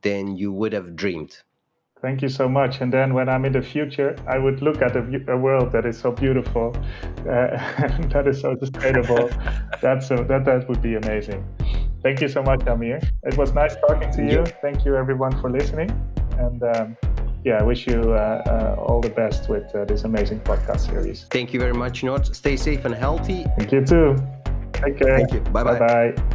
than 0.03 0.37
you 0.37 0.53
would 0.53 0.73
have 0.73 0.97
dreamed. 0.97 1.43
Thank 2.01 2.23
you 2.23 2.29
so 2.29 2.49
much. 2.49 2.81
And 2.81 2.93
then 2.93 3.13
when 3.13 3.29
I'm 3.29 3.45
in 3.45 3.53
the 3.53 3.63
future, 3.63 4.15
I 4.29 4.39
would 4.39 4.63
look 4.63 4.81
at 4.83 4.97
a, 4.97 5.03
a 5.33 5.37
world 5.37 5.73
that 5.73 5.85
is 5.85 5.99
so 5.99 6.13
beautiful, 6.13 6.77
uh, 7.21 7.25
that 8.13 8.25
is 8.27 8.41
so 8.41 8.57
sustainable. 8.57 9.29
That's 9.83 10.11
a, 10.11 10.17
that 10.25 10.45
that 10.45 10.69
would 10.69 10.81
be 10.81 10.95
amazing. 10.95 11.45
Thank 12.03 12.21
you 12.21 12.29
so 12.29 12.43
much, 12.43 12.65
Amir. 12.67 13.01
It 13.25 13.37
was 13.37 13.53
nice 13.53 13.75
talking 13.89 14.13
to 14.13 14.25
you. 14.25 14.45
Thank 14.63 14.85
you, 14.85 14.95
everyone, 14.95 15.41
for 15.41 15.51
listening. 15.51 15.91
And 16.39 16.63
um, 16.63 16.97
yeah, 17.45 17.59
I 17.59 17.63
wish 17.65 17.87
you 17.87 18.01
uh, 18.13 18.77
uh, 18.79 18.81
all 18.81 19.01
the 19.01 19.11
best 19.11 19.49
with 19.49 19.75
uh, 19.75 19.85
this 19.85 20.05
amazing 20.05 20.41
podcast 20.41 20.87
series. 20.87 21.27
Thank 21.31 21.53
you 21.53 21.59
very 21.59 21.75
much, 21.75 22.03
Njord. 22.03 22.33
Stay 22.35 22.57
safe 22.57 22.85
and 22.85 22.95
healthy. 22.95 23.45
Thank 23.59 23.73
you 23.73 23.85
too. 23.85 24.17
Take 24.73 24.99
care. 24.99 25.19
Thank 25.19 25.33
you. 25.33 25.41
Bye 25.41 25.65
bye. 25.65 25.79
Bye. 25.79 26.35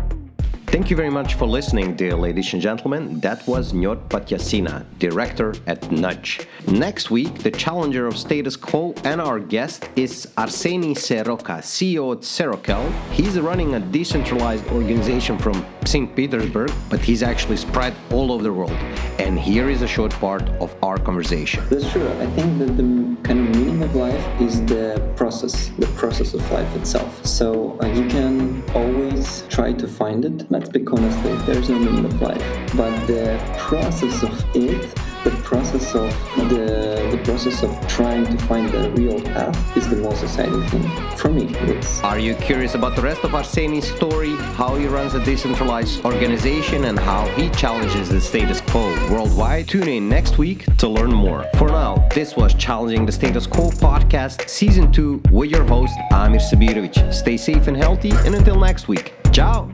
Thank 0.74 0.90
you 0.90 0.96
very 0.96 1.12
much 1.12 1.36
for 1.36 1.46
listening, 1.46 1.96
dear 1.96 2.16
ladies 2.16 2.52
and 2.52 2.60
gentlemen. 2.60 3.20
That 3.20 3.46
was 3.48 3.74
Njord 3.74 4.08
Patyasina, 4.10 4.84
director 4.98 5.54
at 5.68 5.92
Nudge. 5.92 6.48
Next 6.68 7.12
week, 7.12 7.44
the 7.44 7.52
challenger 7.52 8.08
of 8.08 8.18
status 8.18 8.56
quo 8.56 8.96
and 9.04 9.22
our 9.22 9.40
guest 9.40 9.88
is 9.96 10.26
Arseny 10.36 10.96
Seroka, 10.96 11.60
CEO 11.62 12.14
at 12.14 12.22
Serokell. 12.22 12.92
He's 13.12 13.40
running 13.40 13.76
a 13.76 13.80
decentralized 13.80 14.66
organization 14.70 15.38
from 15.38 15.64
St. 15.86 16.16
Petersburg, 16.16 16.72
but 16.90 17.00
he's 17.00 17.22
actually 17.22 17.58
spread 17.58 17.94
all 18.12 18.32
over 18.32 18.42
the 18.42 18.52
world. 18.52 18.78
And 19.20 19.38
here 19.38 19.70
is 19.70 19.84
a 19.84 19.88
short 19.88 20.12
part 20.14 20.50
of 20.60 20.76
our 20.82 20.98
conversation. 20.98 21.64
That's 21.70 21.92
true. 21.92 22.10
I 22.14 22.26
think 22.32 22.58
that 22.58 22.78
the 22.78 22.84
meaning 23.74 23.90
of 23.90 23.96
life 23.96 24.42
is 24.42 24.64
the 24.66 25.12
process, 25.16 25.70
the 25.80 25.88
process 25.98 26.34
of 26.34 26.52
life 26.52 26.76
itself. 26.76 27.26
So 27.26 27.78
uh, 27.82 27.88
you 27.88 28.08
can 28.08 28.64
always 28.76 29.44
try 29.50 29.74
to 29.74 29.88
find 29.88 30.26
it 30.26 30.52
let's 30.52 30.70
be 30.70 30.86
honest, 30.86 31.46
there's 31.46 31.70
no 31.70 31.80
meaning 31.80 32.06
of 32.06 32.22
life. 32.22 32.44
But 32.76 32.94
the 33.08 33.40
process 33.58 34.24
of 34.24 34.56
it, 34.56 34.94
the 35.24 35.32
process 35.44 35.96
of 35.96 36.10
the 36.50 36.94
the 37.12 37.24
process 37.24 37.62
of 37.64 37.88
trying 37.88 38.26
to 38.26 38.38
find 38.46 38.70
the 38.70 38.90
real 38.92 39.22
path 39.22 39.78
is 39.78 39.88
the 39.88 39.98
most 39.98 40.24
exciting 40.24 40.64
thing 40.68 40.84
for 41.16 41.30
me. 41.30 41.56
Are 42.04 42.18
you 42.18 42.34
curious 42.36 42.74
about 42.74 42.96
the 42.96 43.02
rest 43.02 43.24
of 43.24 43.32
Arseny's 43.32 43.88
story, 43.96 44.36
how 44.58 44.76
he 44.76 44.88
runs 44.88 45.14
a 45.14 45.24
decentralized 45.24 46.04
organization, 46.06 46.86
and 46.86 46.98
how 46.98 47.26
he 47.36 47.50
challenges 47.52 48.10
the 48.10 48.20
status 48.20 48.62
quo 48.62 48.86
worldwide? 49.12 49.68
Tune 49.68 49.88
in 49.88 50.10
next 50.10 50.38
week 50.38 50.66
to 50.78 50.88
learn 50.88 51.12
more. 51.12 51.46
For 51.58 51.68
now, 51.68 52.08
this 52.16 52.36
was 52.36 52.54
Challenging 52.56 53.06
the 53.06 53.12
Status 53.12 53.46
Quo 53.46 53.70
podcast, 53.70 54.50
season 54.50 54.92
two, 54.92 55.22
with 55.32 55.52
your 55.52 55.64
host 55.64 55.94
Amir 56.12 56.40
Sabirovic. 56.40 57.14
Stay 57.14 57.38
safe 57.38 57.68
and 57.68 57.78
healthy, 57.78 58.12
and 58.26 58.34
until 58.36 58.60
next 58.60 58.88
week, 58.88 59.14
ciao. 59.32 59.70